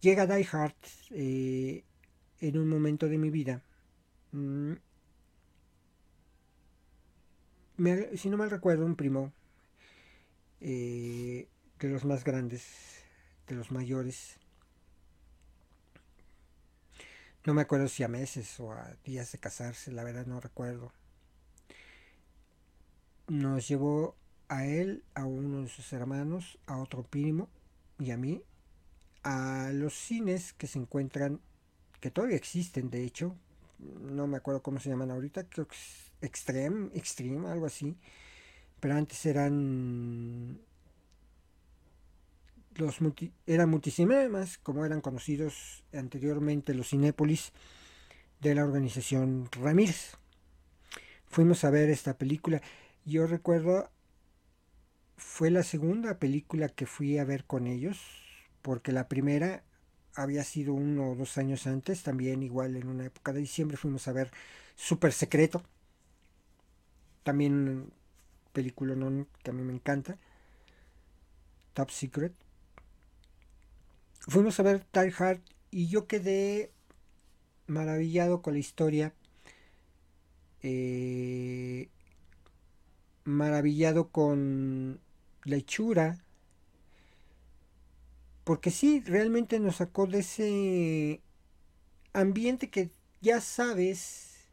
Llega 0.00 0.26
Die 0.26 0.46
Hard 0.52 0.74
eh, 1.10 1.84
en 2.40 2.58
un 2.58 2.68
momento 2.68 3.08
de 3.08 3.18
mi 3.18 3.30
vida. 3.30 3.62
Mm, 4.32 4.74
si 8.16 8.28
no 8.28 8.36
mal 8.36 8.50
recuerdo, 8.50 8.86
un 8.86 8.94
primo 8.94 9.32
eh, 10.60 11.48
de 11.80 11.88
los 11.88 12.04
más 12.04 12.22
grandes, 12.22 13.02
de 13.48 13.56
los 13.56 13.72
mayores. 13.72 14.38
No 17.44 17.54
me 17.54 17.62
acuerdo 17.62 17.88
si 17.88 18.04
a 18.04 18.08
meses 18.08 18.60
o 18.60 18.72
a 18.72 18.94
días 19.04 19.32
de 19.32 19.38
casarse, 19.38 19.90
la 19.90 20.04
verdad 20.04 20.26
no 20.26 20.40
recuerdo. 20.40 20.92
Nos 23.26 23.66
llevó 23.66 24.14
a 24.48 24.64
él, 24.64 25.02
a 25.14 25.24
uno 25.24 25.62
de 25.62 25.68
sus 25.68 25.92
hermanos, 25.92 26.58
a 26.66 26.78
otro 26.78 27.02
primo 27.02 27.48
y 27.98 28.12
a 28.12 28.16
mí 28.16 28.42
a 29.28 29.72
los 29.74 29.92
cines 29.92 30.54
que 30.54 30.66
se 30.66 30.78
encuentran, 30.78 31.40
que 32.00 32.10
todavía 32.10 32.36
existen 32.36 32.88
de 32.88 33.04
hecho, 33.04 33.36
no 33.78 34.26
me 34.26 34.38
acuerdo 34.38 34.62
cómo 34.62 34.80
se 34.80 34.88
llaman 34.88 35.10
ahorita, 35.10 35.44
creo 35.44 35.68
que 35.68 35.76
Extreme, 36.22 36.90
Extreme, 36.94 37.46
algo 37.46 37.66
así, 37.66 37.94
pero 38.80 38.94
antes 38.94 39.26
eran 39.26 40.58
los 42.76 43.02
multi, 43.02 43.30
eran 43.46 43.68
multicinemas, 43.68 44.56
como 44.56 44.86
eran 44.86 45.02
conocidos 45.02 45.84
anteriormente 45.92 46.72
los 46.72 46.88
Cinépolis 46.88 47.52
de 48.40 48.54
la 48.54 48.64
organización 48.64 49.48
Ramírez. 49.52 50.16
Fuimos 51.26 51.64
a 51.64 51.70
ver 51.70 51.90
esta 51.90 52.16
película. 52.16 52.62
Yo 53.04 53.26
recuerdo, 53.26 53.90
fue 55.18 55.50
la 55.50 55.64
segunda 55.64 56.18
película 56.18 56.70
que 56.70 56.86
fui 56.86 57.18
a 57.18 57.24
ver 57.24 57.44
con 57.44 57.66
ellos 57.66 58.27
porque 58.62 58.92
la 58.92 59.08
primera 59.08 59.62
había 60.14 60.44
sido 60.44 60.74
uno 60.74 61.12
o 61.12 61.14
dos 61.14 61.38
años 61.38 61.66
antes, 61.66 62.02
también 62.02 62.42
igual 62.42 62.76
en 62.76 62.88
una 62.88 63.06
época 63.06 63.32
de 63.32 63.40
diciembre 63.40 63.76
fuimos 63.76 64.08
a 64.08 64.12
ver 64.12 64.30
Super 64.74 65.12
Secreto, 65.12 65.62
también 67.22 67.92
película 68.52 68.94
que 69.42 69.50
a 69.50 69.52
mí 69.52 69.62
me 69.62 69.72
encanta, 69.72 70.18
Top 71.74 71.90
Secret. 71.90 72.32
Fuimos 74.20 74.58
a 74.58 74.64
ver 74.64 74.84
Die 74.92 75.14
Hard 75.16 75.40
y 75.70 75.86
yo 75.86 76.06
quedé 76.06 76.72
maravillado 77.68 78.42
con 78.42 78.54
la 78.54 78.58
historia, 78.58 79.14
eh, 80.62 81.88
maravillado 83.24 84.08
con 84.08 85.00
la 85.44 85.56
hechura, 85.56 86.18
porque 88.48 88.70
sí, 88.70 89.02
realmente 89.04 89.60
nos 89.60 89.76
sacó 89.76 90.06
de 90.06 90.20
ese 90.20 91.20
ambiente 92.14 92.70
que 92.70 92.88
ya 93.20 93.42
sabes 93.42 94.48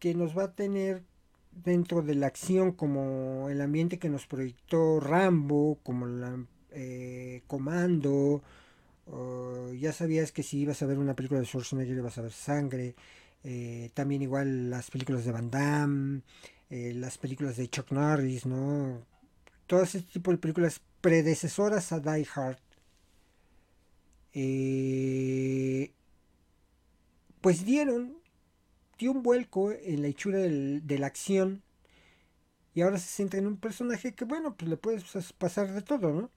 que 0.00 0.12
nos 0.16 0.36
va 0.36 0.42
a 0.42 0.52
tener 0.52 1.04
dentro 1.52 2.02
de 2.02 2.16
la 2.16 2.26
acción 2.26 2.72
como 2.72 3.48
el 3.48 3.60
ambiente 3.60 4.00
que 4.00 4.08
nos 4.08 4.26
proyectó 4.26 4.98
Rambo, 4.98 5.78
como 5.84 6.06
la 6.06 6.44
eh, 6.72 7.44
Comando, 7.46 8.42
ya 9.78 9.92
sabías 9.92 10.32
que 10.32 10.42
si 10.42 10.58
ibas 10.58 10.82
a 10.82 10.86
ver 10.86 10.98
una 10.98 11.14
película 11.14 11.38
de 11.38 11.46
Schwarzenegger 11.46 11.96
ibas 11.96 12.18
a 12.18 12.22
ver 12.22 12.32
sangre, 12.32 12.96
eh, 13.44 13.90
también 13.94 14.22
igual 14.22 14.68
las 14.68 14.90
películas 14.90 15.24
de 15.24 15.30
Van 15.30 15.48
Damme, 15.48 16.22
eh, 16.70 16.92
las 16.92 17.18
películas 17.18 17.56
de 17.56 17.68
Chuck 17.68 17.92
Norris, 17.92 18.46
¿no? 18.46 19.06
Todo 19.68 19.84
ese 19.84 20.02
tipo 20.02 20.32
de 20.32 20.38
películas 20.38 20.80
predecesoras 21.00 21.92
a 21.92 22.00
Die 22.00 22.26
Hard, 22.34 22.58
eh, 24.32 25.92
pues 27.40 27.64
dieron, 27.64 28.20
un 29.08 29.22
vuelco 29.22 29.72
en 29.72 30.02
la 30.02 30.08
hechura 30.08 30.38
de 30.40 30.98
la 30.98 31.06
acción 31.06 31.62
y 32.74 32.82
ahora 32.82 32.98
se 32.98 33.08
centra 33.08 33.38
en 33.38 33.46
un 33.46 33.56
personaje 33.56 34.14
que, 34.14 34.24
bueno, 34.24 34.54
pues 34.56 34.68
le 34.68 34.76
puedes 34.76 35.04
pasar 35.32 35.72
de 35.72 35.82
todo, 35.82 36.12
¿no? 36.12 36.30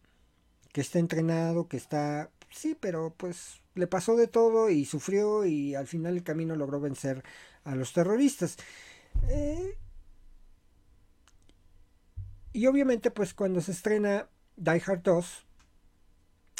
Que 0.72 0.82
está 0.82 1.00
entrenado, 1.00 1.68
que 1.68 1.78
está, 1.78 2.32
sí, 2.50 2.76
pero 2.80 3.14
pues 3.16 3.62
le 3.76 3.88
pasó 3.88 4.16
de 4.16 4.28
todo 4.28 4.70
y 4.70 4.86
sufrió 4.86 5.46
y 5.46 5.76
al 5.76 5.88
final 5.88 6.16
el 6.16 6.24
camino 6.24 6.56
logró 6.56 6.80
vencer 6.80 7.24
a 7.64 7.76
los 7.76 7.94
terroristas. 7.94 8.58
Eh, 9.30 9.78
y 12.54 12.66
obviamente 12.68 13.12
pues 13.12 13.34
cuando 13.34 13.62
se 13.62 13.72
estrena 13.72 14.28
Die 14.56 14.82
Hard 14.86 15.02
2 15.04 15.46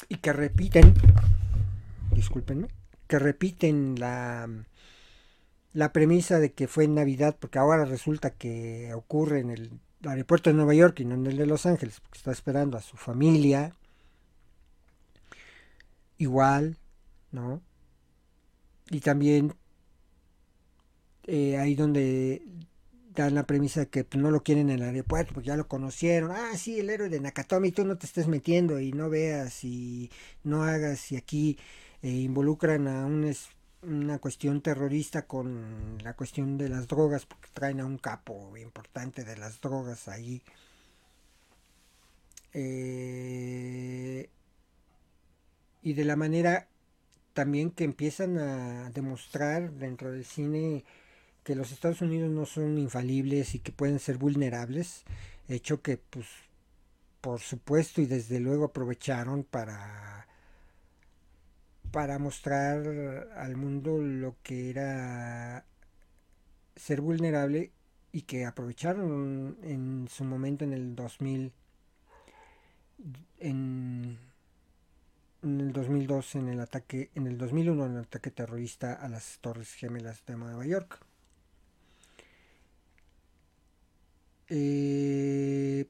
y 0.08 0.16
que 0.16 0.32
repiten, 0.32 0.94
discúlpenme, 2.12 2.68
que 3.06 3.18
repiten 3.18 3.98
la, 3.98 4.48
la 5.72 5.92
premisa 5.92 6.38
de 6.38 6.52
que 6.52 6.68
fue 6.68 6.84
en 6.84 6.94
Navidad, 6.94 7.36
porque 7.38 7.58
ahora 7.58 7.84
resulta 7.84 8.30
que 8.30 8.92
ocurre 8.94 9.40
en 9.40 9.50
el 9.50 9.80
aeropuerto 10.04 10.50
de 10.50 10.54
Nueva 10.54 10.74
York 10.74 11.00
y 11.00 11.04
no 11.04 11.14
en 11.14 11.26
el 11.26 11.36
de 11.36 11.46
Los 11.46 11.66
Ángeles, 11.66 12.00
porque 12.00 12.18
está 12.18 12.32
esperando 12.32 12.76
a 12.76 12.82
su 12.82 12.96
familia, 12.96 13.74
igual, 16.18 16.76
¿no? 17.32 17.62
Y 18.90 19.00
también 19.00 19.54
eh, 21.26 21.58
ahí 21.58 21.74
donde 21.74 22.42
dan 23.22 23.34
la 23.34 23.46
premisa 23.46 23.86
que 23.86 24.04
pues, 24.04 24.22
no 24.22 24.30
lo 24.30 24.42
quieren 24.42 24.70
en 24.70 24.82
el 24.82 24.88
aeropuerto 24.88 25.34
porque 25.34 25.48
ya 25.48 25.56
lo 25.56 25.68
conocieron. 25.68 26.30
Ah, 26.32 26.56
sí, 26.56 26.80
el 26.80 26.90
héroe 26.90 27.08
de 27.08 27.20
Nakatomi, 27.20 27.72
tú 27.72 27.84
no 27.84 27.96
te 27.96 28.06
estés 28.06 28.28
metiendo 28.28 28.80
y 28.80 28.92
no 28.92 29.08
veas 29.10 29.64
y 29.64 30.10
no 30.42 30.64
hagas 30.64 31.12
y 31.12 31.16
aquí 31.16 31.58
eh, 32.02 32.10
involucran 32.10 32.88
a 32.88 33.06
un 33.06 33.24
una 33.82 34.18
cuestión 34.18 34.62
terrorista 34.62 35.26
con 35.26 35.98
la 36.02 36.14
cuestión 36.14 36.56
de 36.58 36.68
las 36.68 36.88
drogas 36.88 37.26
porque 37.26 37.48
traen 37.52 37.80
a 37.80 37.86
un 37.86 37.98
capo 37.98 38.56
importante 38.56 39.24
de 39.24 39.36
las 39.36 39.60
drogas 39.60 40.08
ahí. 40.08 40.42
Eh, 42.54 44.30
y 45.82 45.92
de 45.92 46.04
la 46.04 46.16
manera 46.16 46.68
también 47.34 47.70
que 47.70 47.84
empiezan 47.84 48.38
a 48.38 48.90
demostrar 48.90 49.72
dentro 49.72 50.12
del 50.12 50.24
cine 50.24 50.84
que 51.44 51.54
los 51.54 51.72
Estados 51.72 52.00
Unidos 52.00 52.30
no 52.30 52.46
son 52.46 52.78
infalibles 52.78 53.54
y 53.54 53.60
que 53.60 53.70
pueden 53.70 53.98
ser 53.98 54.16
vulnerables, 54.16 55.04
hecho 55.48 55.82
que 55.82 55.98
pues 55.98 56.26
por 57.20 57.40
supuesto 57.40 58.00
y 58.00 58.06
desde 58.06 58.40
luego 58.40 58.64
aprovecharon 58.64 59.44
para 59.44 60.26
para 61.90 62.18
mostrar 62.18 62.86
al 63.36 63.56
mundo 63.56 63.98
lo 63.98 64.36
que 64.42 64.70
era 64.70 65.64
ser 66.76 67.00
vulnerable 67.00 67.72
y 68.10 68.22
que 68.22 68.46
aprovecharon 68.46 69.58
en 69.62 70.08
su 70.10 70.24
momento 70.24 70.64
en 70.64 70.72
el 70.72 70.96
2000 70.96 71.52
en, 73.38 74.18
en 75.42 75.60
el 75.60 75.72
2002 75.72 76.34
en 76.36 76.48
el 76.48 76.60
ataque 76.60 77.10
en 77.14 77.26
el 77.26 77.38
2001 77.38 77.86
en 77.86 77.92
el 77.92 78.00
ataque 78.00 78.30
terrorista 78.30 78.94
a 78.94 79.08
las 79.08 79.38
Torres 79.40 79.74
Gemelas 79.74 80.24
de 80.26 80.36
Nueva 80.36 80.66
York. 80.66 81.04
Eh, 84.48 85.86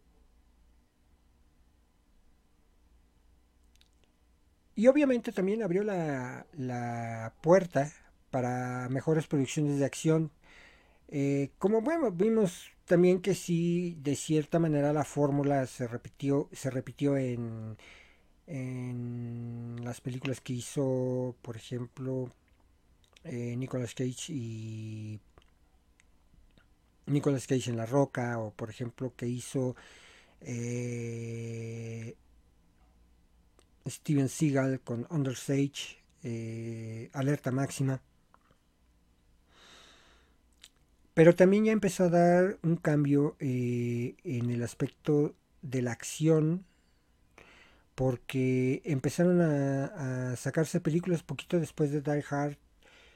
y 4.77 4.87
obviamente 4.89 5.33
también 5.33 5.63
abrió 5.63 5.83
la, 5.85 6.47
la, 6.57 7.33
puerta 7.43 7.93
para 8.31 8.89
mejores 8.89 9.27
producciones 9.27 9.79
de 9.79 9.85
acción. 9.85 10.31
Eh, 11.09 11.51
como 11.59 11.83
bueno, 11.83 12.11
vimos 12.13 12.71
también 12.87 13.21
que 13.23 13.35
sí, 13.35 13.97
de 14.03 14.17
cierta 14.17 14.59
manera 14.59 14.93
la 14.93 15.05
fórmula 15.05 15.67
se 15.67 15.87
repitió, 15.89 16.49
se 16.53 16.71
repitió 16.71 17.17
en, 17.17 17.77
en 18.47 19.77
las 19.85 20.01
películas 20.01 20.41
que 20.41 20.55
hizo, 20.55 21.37
por 21.43 21.57
ejemplo, 21.57 22.33
eh, 23.25 23.57
Nicolas 23.57 23.95
Cage 23.95 24.33
y 24.33 25.21
Nicolas 27.07 27.47
Cage 27.47 27.71
en 27.71 27.77
La 27.77 27.87
Roca, 27.87 28.39
o 28.39 28.53
por 28.53 28.71
ejemplo 28.71 29.15
que 29.17 29.27
hizo 29.27 29.77
eh, 30.41 32.17
Steven 33.87 34.29
Seagal 34.29 34.81
con 34.81 35.07
Under 35.11 35.37
Sage, 35.37 36.03
eh, 36.23 37.11
Alerta 37.13 37.51
Máxima. 37.51 38.01
Pero 41.15 41.35
también 41.35 41.65
ya 41.65 41.73
empezó 41.73 42.05
a 42.05 42.09
dar 42.09 42.59
un 42.63 42.77
cambio 42.77 43.37
eh, 43.39 44.17
en 44.25 44.51
el 44.51 44.63
aspecto 44.63 45.35
de 45.63 45.83
la 45.83 45.93
acción, 45.93 46.65
porque 47.95 48.83
empezaron 48.85 49.41
a, 49.41 50.33
a, 50.33 50.37
sacarse 50.37 50.81
películas 50.81 51.23
poquito 51.23 51.61
después 51.61 51.93
de 51.93 52.01
Die 52.01 52.25
Hard. 52.29 52.57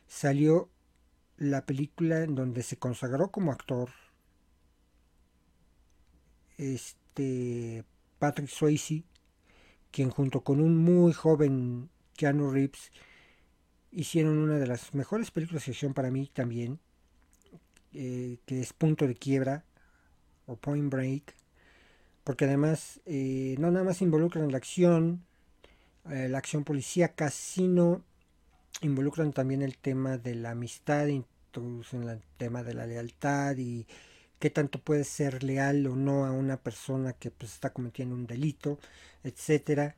Salió 0.07 0.71
la 1.39 1.65
película 1.65 2.23
en 2.23 2.35
donde 2.35 2.63
se 2.63 2.77
consagró 2.77 3.31
como 3.31 3.53
actor 3.53 3.91
este 6.57 7.85
Patrick 8.19 8.49
Swayze, 8.49 9.05
quien 9.93 10.11
junto 10.11 10.43
con 10.43 10.61
un 10.61 10.77
muy 10.77 11.13
joven 11.13 11.89
Keanu 12.17 12.51
Reeves 12.51 12.91
hicieron 13.93 14.39
una 14.39 14.59
de 14.59 14.67
las 14.67 14.95
mejores 14.95 15.31
películas 15.31 15.65
de 15.65 15.73
acción 15.73 15.95
para 15.95 16.11
mí 16.11 16.29
también, 16.33 16.81
eh, 17.93 18.39
que 18.45 18.61
es 18.61 18.73
Punto 18.73 19.07
de 19.07 19.15
Quiebra 19.15 19.65
o 20.47 20.57
Point 20.57 20.91
Break, 20.91 21.35
porque 22.25 22.47
además 22.47 23.01
eh, 23.07 23.55
no 23.59 23.71
nada 23.71 23.85
más 23.85 24.03
involucran 24.03 24.51
la 24.51 24.59
acción, 24.59 25.25
eh, 26.11 26.29
la 26.29 26.39
acción 26.39 26.65
policíaca, 26.65 27.31
sino 27.31 28.03
involucran 28.83 29.33
también 29.33 29.63
el 29.63 29.77
tema 29.79 30.19
de 30.19 30.35
la 30.35 30.51
amistad, 30.51 31.07
introducen 31.07 32.09
el 32.09 32.23
tema 32.37 32.63
de 32.63 32.75
la 32.75 32.87
lealtad 32.87 33.57
y 33.57 33.87
qué 34.39 34.51
tanto 34.51 34.79
puede 34.79 35.05
ser 35.05 35.43
leal 35.43 35.87
o 35.87 35.97
no 35.97 36.25
a 36.25 36.31
una 36.31 36.57
persona 36.57 37.13
que 37.13 37.31
pues, 37.31 37.55
está 37.55 37.73
cometiendo 37.73 38.15
un 38.15 38.27
delito, 38.27 38.79
etcétera. 39.25 39.97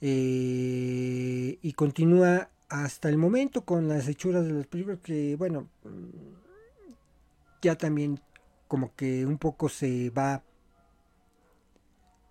Eh, 0.00 1.58
y 1.62 1.72
continúa 1.74 2.50
hasta 2.68 3.08
el 3.08 3.16
momento 3.16 3.64
con 3.64 3.88
las 3.88 4.08
hechuras 4.08 4.44
de 4.44 4.52
los 4.52 4.66
películas 4.66 4.98
que, 5.02 5.36
bueno, 5.36 5.68
ya 7.62 7.76
también 7.76 8.20
como 8.68 8.94
que 8.96 9.24
un 9.24 9.38
poco 9.38 9.68
se 9.68 10.10
va 10.10 10.42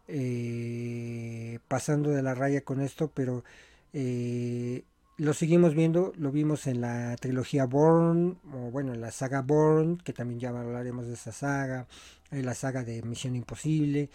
eh, 0.08 1.60
pasando 1.68 2.12
de 2.12 2.22
la 2.22 2.36
raya 2.36 2.62
con 2.62 2.82
esto, 2.82 3.10
pero 3.14 3.44
eh, 3.94 4.84
lo 5.18 5.34
seguimos 5.34 5.74
viendo, 5.76 6.14
lo 6.18 6.32
vimos 6.32 6.68
en 6.68 6.82
la 6.82 7.16
trilogía 7.18 7.66
Born, 7.66 8.38
o 8.54 8.72
bueno, 8.72 8.94
en 8.94 9.02
la 9.02 9.12
saga 9.12 9.42
Born, 9.42 9.98
que 9.98 10.14
también 10.14 10.40
ya 10.40 10.50
hablaremos 10.50 11.08
de 11.08 11.14
esa 11.14 11.32
saga, 11.32 11.88
en 12.32 12.46
la 12.46 12.54
saga 12.54 12.84
de 12.84 13.02
Misión 13.04 13.36
Imposible, 13.36 14.10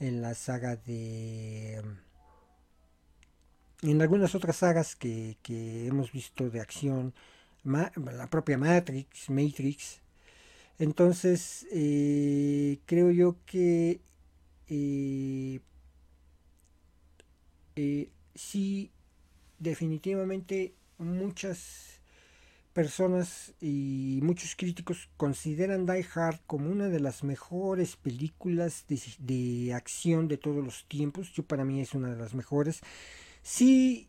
en 0.00 0.20
la 0.20 0.34
saga 0.34 0.76
de 0.76 1.82
en 3.82 4.00
algunas 4.00 4.34
otras 4.34 4.56
sagas 4.56 4.94
que, 4.94 5.36
hemos 5.86 6.12
visto 6.12 6.48
de 6.50 6.60
acción, 6.60 7.14
la 7.64 8.28
propia 8.30 8.56
Matrix, 8.58 9.28
Matrix. 9.28 10.00
Entonces, 10.78 11.66
eh, 11.72 12.78
creo 12.86 13.10
yo 13.10 13.36
que 13.44 14.00
eh, 14.68 15.60
eh, 17.76 18.10
sí, 18.34 18.90
definitivamente 19.62 20.74
muchas 20.98 22.00
personas 22.72 23.54
y 23.60 24.20
muchos 24.22 24.56
críticos 24.56 25.08
consideran 25.16 25.86
Die 25.86 26.06
Hard 26.14 26.40
como 26.46 26.70
una 26.70 26.88
de 26.88 27.00
las 27.00 27.22
mejores 27.22 27.96
películas 27.96 28.86
de, 28.88 29.74
acción 29.74 30.28
de 30.28 30.38
todos 30.38 30.64
los 30.64 30.86
tiempos. 30.88 31.32
Yo 31.32 31.44
para 31.44 31.64
mí 31.64 31.80
es 31.80 31.94
una 31.94 32.10
de 32.10 32.16
las 32.16 32.34
mejores. 32.34 32.80
Sí, 33.42 34.08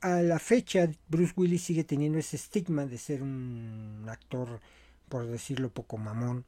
a 0.00 0.22
la 0.22 0.38
fecha 0.38 0.90
Bruce 1.08 1.32
Willis 1.36 1.62
sigue 1.62 1.84
teniendo 1.84 2.18
ese 2.18 2.36
estigma 2.36 2.86
de 2.86 2.98
ser 2.98 3.22
un 3.22 4.06
actor, 4.08 4.60
por 5.08 5.26
decirlo 5.26 5.70
poco 5.70 5.96
mamón. 5.98 6.44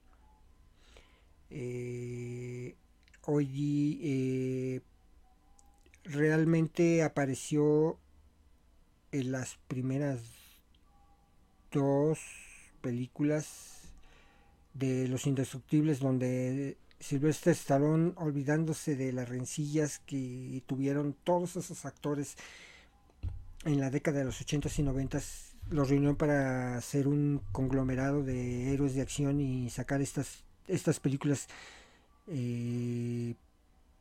Eh, 1.50 2.76
hoy 3.22 4.00
eh, 4.02 4.80
realmente 6.08 7.02
apareció 7.02 7.98
en 9.12 9.32
las 9.32 9.58
primeras 9.68 10.20
dos 11.70 12.18
películas 12.80 13.82
de 14.74 15.08
Los 15.08 15.26
Indestructibles 15.26 16.00
donde 16.00 16.76
Sylvester 17.00 17.52
Stallone 17.52 18.12
olvidándose 18.16 18.96
de 18.96 19.12
las 19.12 19.28
rencillas 19.28 20.00
que 20.00 20.62
tuvieron 20.66 21.14
todos 21.24 21.56
esos 21.56 21.84
actores 21.84 22.36
en 23.64 23.80
la 23.80 23.90
década 23.90 24.20
de 24.20 24.24
los 24.24 24.40
80s 24.40 24.78
y 24.78 24.82
90s 24.82 25.48
los 25.70 25.90
reunió 25.90 26.16
para 26.16 26.76
hacer 26.76 27.06
un 27.06 27.42
conglomerado 27.52 28.22
de 28.22 28.72
héroes 28.72 28.94
de 28.94 29.02
acción 29.02 29.40
y 29.40 29.68
sacar 29.68 30.00
estas, 30.00 30.44
estas 30.66 30.98
películas 31.00 31.48
eh, 32.28 33.34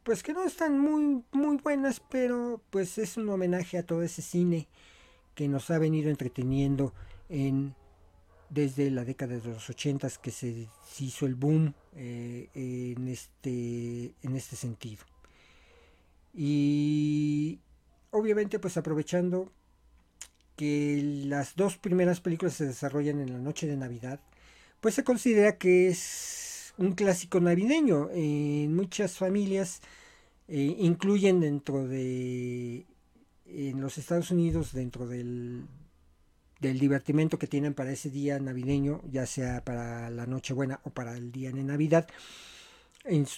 pues 0.07 0.23
que 0.23 0.31
no 0.31 0.45
están 0.45 0.79
muy, 0.79 1.21
muy 1.33 1.57
buenas, 1.57 1.99
pero 1.99 2.61
pues 2.69 2.97
es 2.97 3.17
un 3.17 3.27
homenaje 3.27 3.77
a 3.77 3.83
todo 3.83 4.03
ese 4.03 4.21
cine 4.21 4.69
que 5.35 5.49
nos 5.49 5.69
ha 5.69 5.77
venido 5.79 6.09
entreteniendo 6.09 6.93
en 7.27 7.75
desde 8.49 8.89
la 8.89 9.03
década 9.03 9.37
de 9.37 9.49
los 9.49 9.69
80 9.69 10.07
que 10.21 10.31
se, 10.31 10.69
hizo 10.99 11.25
el 11.25 11.35
boom 11.35 11.73
eh, 11.97 12.47
en, 12.53 13.09
este, 13.09 14.13
en 14.23 14.37
este 14.37 14.55
sentido. 14.55 15.03
Y 16.33 17.59
obviamente 18.11 18.59
pues 18.59 18.77
aprovechando 18.77 19.51
que 20.55 21.01
las 21.25 21.57
dos 21.57 21.77
primeras 21.77 22.21
películas 22.21 22.53
se 22.53 22.65
desarrollan 22.65 23.19
en 23.19 23.33
la 23.33 23.39
noche 23.39 23.67
de 23.67 23.75
Navidad, 23.75 24.21
pues 24.79 24.95
se 24.95 25.03
considera 25.03 25.57
que 25.57 25.89
es 25.89 26.46
un 26.77 26.93
clásico 26.93 27.39
navideño. 27.39 28.09
En 28.11 28.75
muchas 28.75 29.17
familias 29.17 29.81
eh, 30.47 30.75
incluyen 30.79 31.39
dentro 31.39 31.87
de 31.87 32.85
en 33.45 33.79
los 33.79 33.97
Estados 33.97 34.31
Unidos 34.31 34.73
dentro 34.73 35.07
del, 35.07 35.65
del 36.59 36.79
divertimento 36.79 37.39
que 37.39 37.47
tienen 37.47 37.73
para 37.73 37.91
ese 37.91 38.09
día 38.09 38.39
navideño, 38.39 39.01
ya 39.09 39.25
sea 39.25 39.63
para 39.63 40.09
la 40.09 40.25
Nochebuena 40.25 40.79
o 40.83 40.89
para 40.89 41.15
el 41.15 41.31
día 41.31 41.51
de 41.51 41.63
Navidad, 41.63 42.07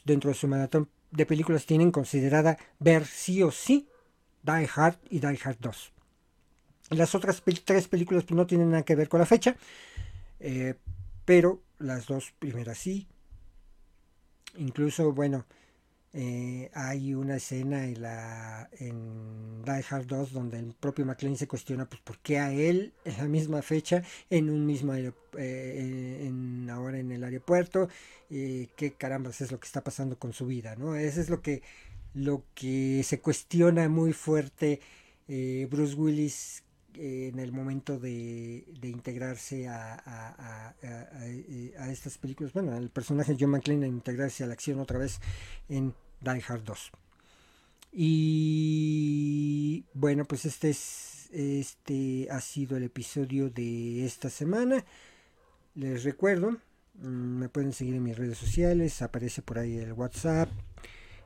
dentro 0.05 0.29
de 0.29 0.35
su 0.35 0.47
maratón 0.47 0.89
de 1.11 1.25
películas 1.25 1.65
tienen 1.65 1.91
considerada 1.91 2.57
ver 2.79 3.05
sí 3.05 3.43
o 3.43 3.51
sí 3.51 3.87
Die 4.43 4.69
Hard 4.75 4.97
y 5.09 5.19
Die 5.19 5.39
Hard 5.43 5.57
2. 5.59 5.91
Las 6.91 7.13
otras 7.13 7.43
tres 7.65 7.87
películas 7.87 8.23
pues, 8.23 8.35
no 8.35 8.47
tienen 8.47 8.71
nada 8.71 8.83
que 8.83 8.95
ver 8.95 9.09
con 9.09 9.19
la 9.19 9.25
fecha, 9.25 9.55
eh, 10.39 10.75
pero 11.25 11.61
las 11.77 12.07
dos 12.07 12.33
primeras 12.39 12.77
sí. 12.77 13.07
Incluso, 14.59 15.13
bueno, 15.13 15.45
eh, 16.11 16.69
hay 16.73 17.13
una 17.13 17.37
escena 17.37 17.85
en, 17.85 18.01
la, 18.01 18.69
en 18.79 19.63
Die 19.63 19.85
Hard 19.89 20.05
2 20.07 20.33
donde 20.33 20.59
el 20.59 20.73
propio 20.73 21.05
McLean 21.05 21.37
se 21.37 21.47
cuestiona 21.47 21.87
pues, 21.87 22.01
por 22.01 22.17
qué 22.19 22.39
a 22.39 22.51
él 22.51 22.93
en 23.05 23.17
la 23.17 23.25
misma 23.25 23.61
fecha, 23.61 24.03
en 24.29 24.49
un 24.49 24.65
mismo 24.65 24.93
eh, 24.95 25.13
en, 25.37 26.69
ahora 26.69 26.99
en 26.99 27.11
el 27.11 27.23
aeropuerto, 27.23 27.87
eh, 28.29 28.67
qué 28.75 28.93
carambas 28.93 29.39
es 29.41 29.51
lo 29.51 29.59
que 29.59 29.67
está 29.67 29.81
pasando 29.81 30.19
con 30.19 30.33
su 30.33 30.45
vida, 30.45 30.75
¿no? 30.75 30.95
Eso 30.95 31.21
es 31.21 31.29
lo 31.29 31.41
que, 31.41 31.61
lo 32.13 32.43
que 32.53 33.03
se 33.03 33.21
cuestiona 33.21 33.87
muy 33.87 34.13
fuerte 34.13 34.81
Bruce 35.69 35.93
Willis 35.93 36.63
en 36.99 37.39
el 37.39 37.51
momento 37.51 37.97
de, 37.99 38.65
integrarse 38.83 39.67
a, 39.67 40.01
a, 40.05 41.91
estas 41.91 42.17
películas, 42.17 42.53
bueno, 42.53 42.75
el 42.75 42.89
personaje 42.89 43.37
John 43.39 43.51
McClane 43.51 43.85
a 43.85 43.89
integrarse 43.89 44.43
a 44.43 44.47
la 44.47 44.53
acción 44.53 44.79
otra 44.79 44.99
vez 44.99 45.19
en 45.69 45.93
Die 46.21 46.43
Hard 46.47 46.63
2. 46.63 46.91
Y 47.93 49.85
bueno, 49.93 50.25
pues 50.25 50.45
este 50.45 50.69
es 50.69 51.19
este 51.31 52.27
ha 52.31 52.41
sido 52.41 52.77
el 52.77 52.83
episodio 52.83 53.49
de 53.49 54.05
esta 54.05 54.29
semana. 54.29 54.83
Les 55.75 56.03
recuerdo, 56.03 56.57
mm, 56.95 57.07
me 57.07 57.49
pueden 57.49 57.73
seguir 57.73 57.95
en 57.95 58.03
mis 58.03 58.17
redes 58.17 58.37
sociales, 58.37 59.01
aparece 59.01 59.41
por 59.41 59.59
ahí 59.59 59.77
el 59.77 59.93
WhatsApp. 59.93 60.49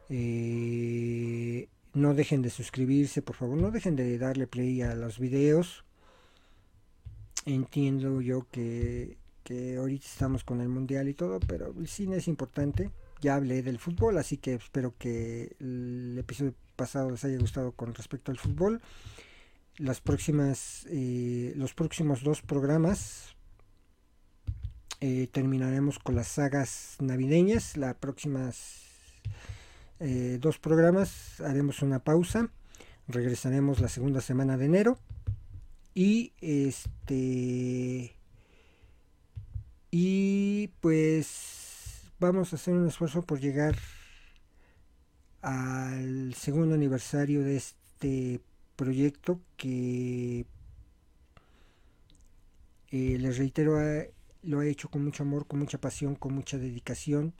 Eh, 0.09 1.67
no 1.93 2.13
dejen 2.13 2.41
de 2.41 2.49
suscribirse, 2.49 3.21
por 3.21 3.35
favor, 3.35 3.57
no 3.57 3.71
dejen 3.71 3.95
de 3.95 4.17
darle 4.17 4.47
play 4.47 4.81
a 4.81 4.95
los 4.95 5.19
videos. 5.19 5.85
Entiendo 7.45 8.21
yo 8.21 8.47
que, 8.51 9.17
que 9.43 9.77
ahorita 9.77 10.05
estamos 10.05 10.43
con 10.43 10.61
el 10.61 10.69
mundial 10.69 11.07
y 11.09 11.13
todo, 11.13 11.39
pero 11.39 11.73
el 11.77 11.87
cine 11.87 12.17
es 12.17 12.27
importante. 12.27 12.91
Ya 13.21 13.35
hablé 13.35 13.61
del 13.61 13.79
fútbol, 13.79 14.17
así 14.17 14.37
que 14.37 14.55
espero 14.55 14.95
que 14.97 15.55
el 15.59 16.17
episodio 16.17 16.55
pasado 16.75 17.11
les 17.11 17.23
haya 17.25 17.37
gustado 17.37 17.71
con 17.71 17.93
respecto 17.93 18.31
al 18.31 18.37
fútbol. 18.37 18.81
Las 19.77 20.01
próximas, 20.01 20.85
eh, 20.89 21.53
los 21.55 21.73
próximos 21.73 22.23
dos 22.23 22.41
programas 22.41 23.35
eh, 24.99 25.27
terminaremos 25.31 25.99
con 25.99 26.15
las 26.15 26.27
sagas 26.27 26.97
navideñas. 26.99 27.77
Las 27.77 27.95
próximas 27.95 28.82
eh, 30.05 30.37
dos 30.41 30.59
programas, 30.59 31.39
haremos 31.39 31.81
una 31.81 31.99
pausa, 31.99 32.49
regresaremos 33.07 33.79
la 33.79 33.87
segunda 33.87 34.19
semana 34.19 34.57
de 34.57 34.65
enero. 34.65 34.97
Y 35.95 36.33
este 36.41 38.13
y 39.91 40.67
pues 40.81 42.11
vamos 42.19 42.51
a 42.51 42.57
hacer 42.57 42.73
un 42.73 42.85
esfuerzo 42.85 43.21
por 43.21 43.39
llegar 43.39 43.77
al 45.41 46.33
segundo 46.33 46.75
aniversario 46.75 47.41
de 47.41 47.55
este 47.55 48.41
proyecto 48.75 49.39
que 49.55 50.45
eh, 52.91 53.17
les 53.19 53.37
reitero 53.37 53.77
lo 54.41 54.61
he 54.61 54.69
hecho 54.69 54.89
con 54.89 55.05
mucho 55.05 55.23
amor, 55.23 55.47
con 55.47 55.59
mucha 55.59 55.77
pasión, 55.77 56.15
con 56.15 56.33
mucha 56.33 56.57
dedicación 56.57 57.33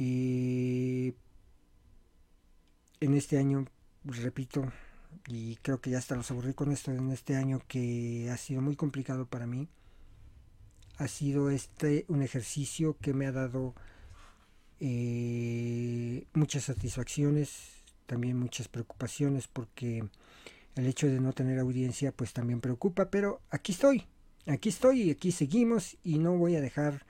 y 0.00 1.14
en 3.00 3.12
este 3.12 3.36
año, 3.36 3.66
repito, 4.02 4.72
y 5.28 5.56
creo 5.56 5.82
que 5.82 5.90
ya 5.90 5.98
hasta 5.98 6.16
los 6.16 6.30
aburrí 6.30 6.54
con 6.54 6.72
esto, 6.72 6.90
en 6.90 7.10
este 7.10 7.36
año 7.36 7.60
que 7.68 8.30
ha 8.32 8.38
sido 8.38 8.62
muy 8.62 8.76
complicado 8.76 9.26
para 9.26 9.46
mí, 9.46 9.68
ha 10.96 11.06
sido 11.06 11.50
este 11.50 12.06
un 12.08 12.22
ejercicio 12.22 12.96
que 13.02 13.12
me 13.12 13.26
ha 13.26 13.32
dado 13.32 13.74
eh, 14.80 16.24
muchas 16.32 16.64
satisfacciones, 16.64 17.82
también 18.06 18.38
muchas 18.38 18.68
preocupaciones, 18.68 19.48
porque 19.48 20.02
el 20.76 20.86
hecho 20.86 21.08
de 21.08 21.20
no 21.20 21.34
tener 21.34 21.58
audiencia 21.58 22.10
pues 22.10 22.32
también 22.32 22.62
preocupa, 22.62 23.10
pero 23.10 23.42
aquí 23.50 23.72
estoy, 23.72 24.06
aquí 24.46 24.70
estoy 24.70 25.02
y 25.02 25.10
aquí 25.10 25.30
seguimos 25.30 25.98
y 26.02 26.18
no 26.18 26.38
voy 26.38 26.56
a 26.56 26.62
dejar 26.62 27.04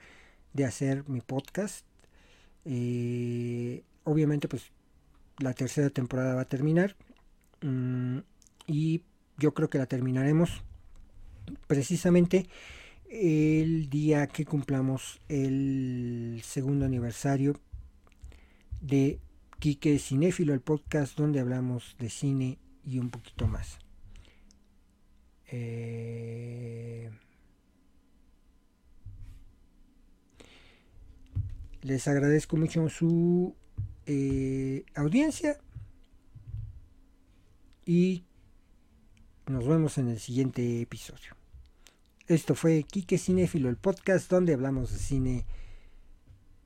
de 0.51 0.65
hacer 0.65 1.07
mi 1.07 1.21
podcast 1.21 1.85
eh, 2.65 3.83
obviamente, 4.03 4.47
pues 4.47 4.71
la 5.39 5.53
tercera 5.53 5.89
temporada 5.89 6.35
va 6.35 6.41
a 6.41 6.45
terminar. 6.45 6.95
Mm, 7.61 8.19
y 8.67 9.03
yo 9.37 9.53
creo 9.53 9.69
que 9.69 9.77
la 9.77 9.85
terminaremos 9.85 10.63
precisamente 11.67 12.47
el 13.09 13.89
día 13.89 14.27
que 14.27 14.45
cumplamos 14.45 15.19
el 15.27 16.41
segundo 16.43 16.85
aniversario 16.85 17.59
de 18.79 19.19
Quique 19.59 19.99
Cinéfilo, 19.99 20.53
el 20.53 20.61
podcast 20.61 21.17
donde 21.17 21.39
hablamos 21.39 21.95
de 21.99 22.09
cine 22.09 22.57
y 22.85 22.99
un 22.99 23.09
poquito 23.09 23.47
más. 23.47 23.79
Eh, 25.51 27.11
Les 31.81 32.07
agradezco 32.07 32.57
mucho 32.57 32.87
su 32.89 33.55
eh, 34.05 34.85
audiencia 34.93 35.57
y 37.85 38.23
nos 39.47 39.67
vemos 39.67 39.97
en 39.97 40.09
el 40.09 40.19
siguiente 40.19 40.81
episodio. 40.81 41.35
Esto 42.27 42.53
fue 42.53 42.83
Quique 42.83 43.17
Cinéfilo, 43.17 43.67
el 43.67 43.77
podcast 43.77 44.29
donde 44.29 44.53
hablamos 44.53 44.91
de 44.91 44.99
cine 44.99 45.45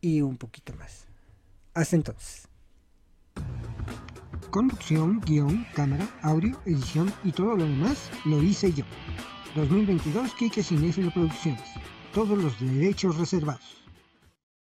y 0.01 0.19
un 0.19 0.35
poquito 0.35 0.73
más. 0.73 1.07
Hasta 1.73 1.95
entonces. 1.95 2.49
Conducción, 4.51 5.21
guion, 5.21 5.65
cámara, 5.75 6.09
audio, 6.23 6.59
edición 6.65 7.11
y 7.23 7.31
todo 7.31 7.55
lo 7.55 7.63
demás 7.63 8.09
lo 8.25 8.43
hice 8.43 8.73
yo. 8.73 8.83
2022 9.55 10.33
Quique 10.35 10.61
Cinéfilo 10.61 11.09
Producciones. 11.11 11.69
Todos 12.13 12.37
los 12.37 12.59
derechos 12.59 13.17
reservados. 13.17 13.84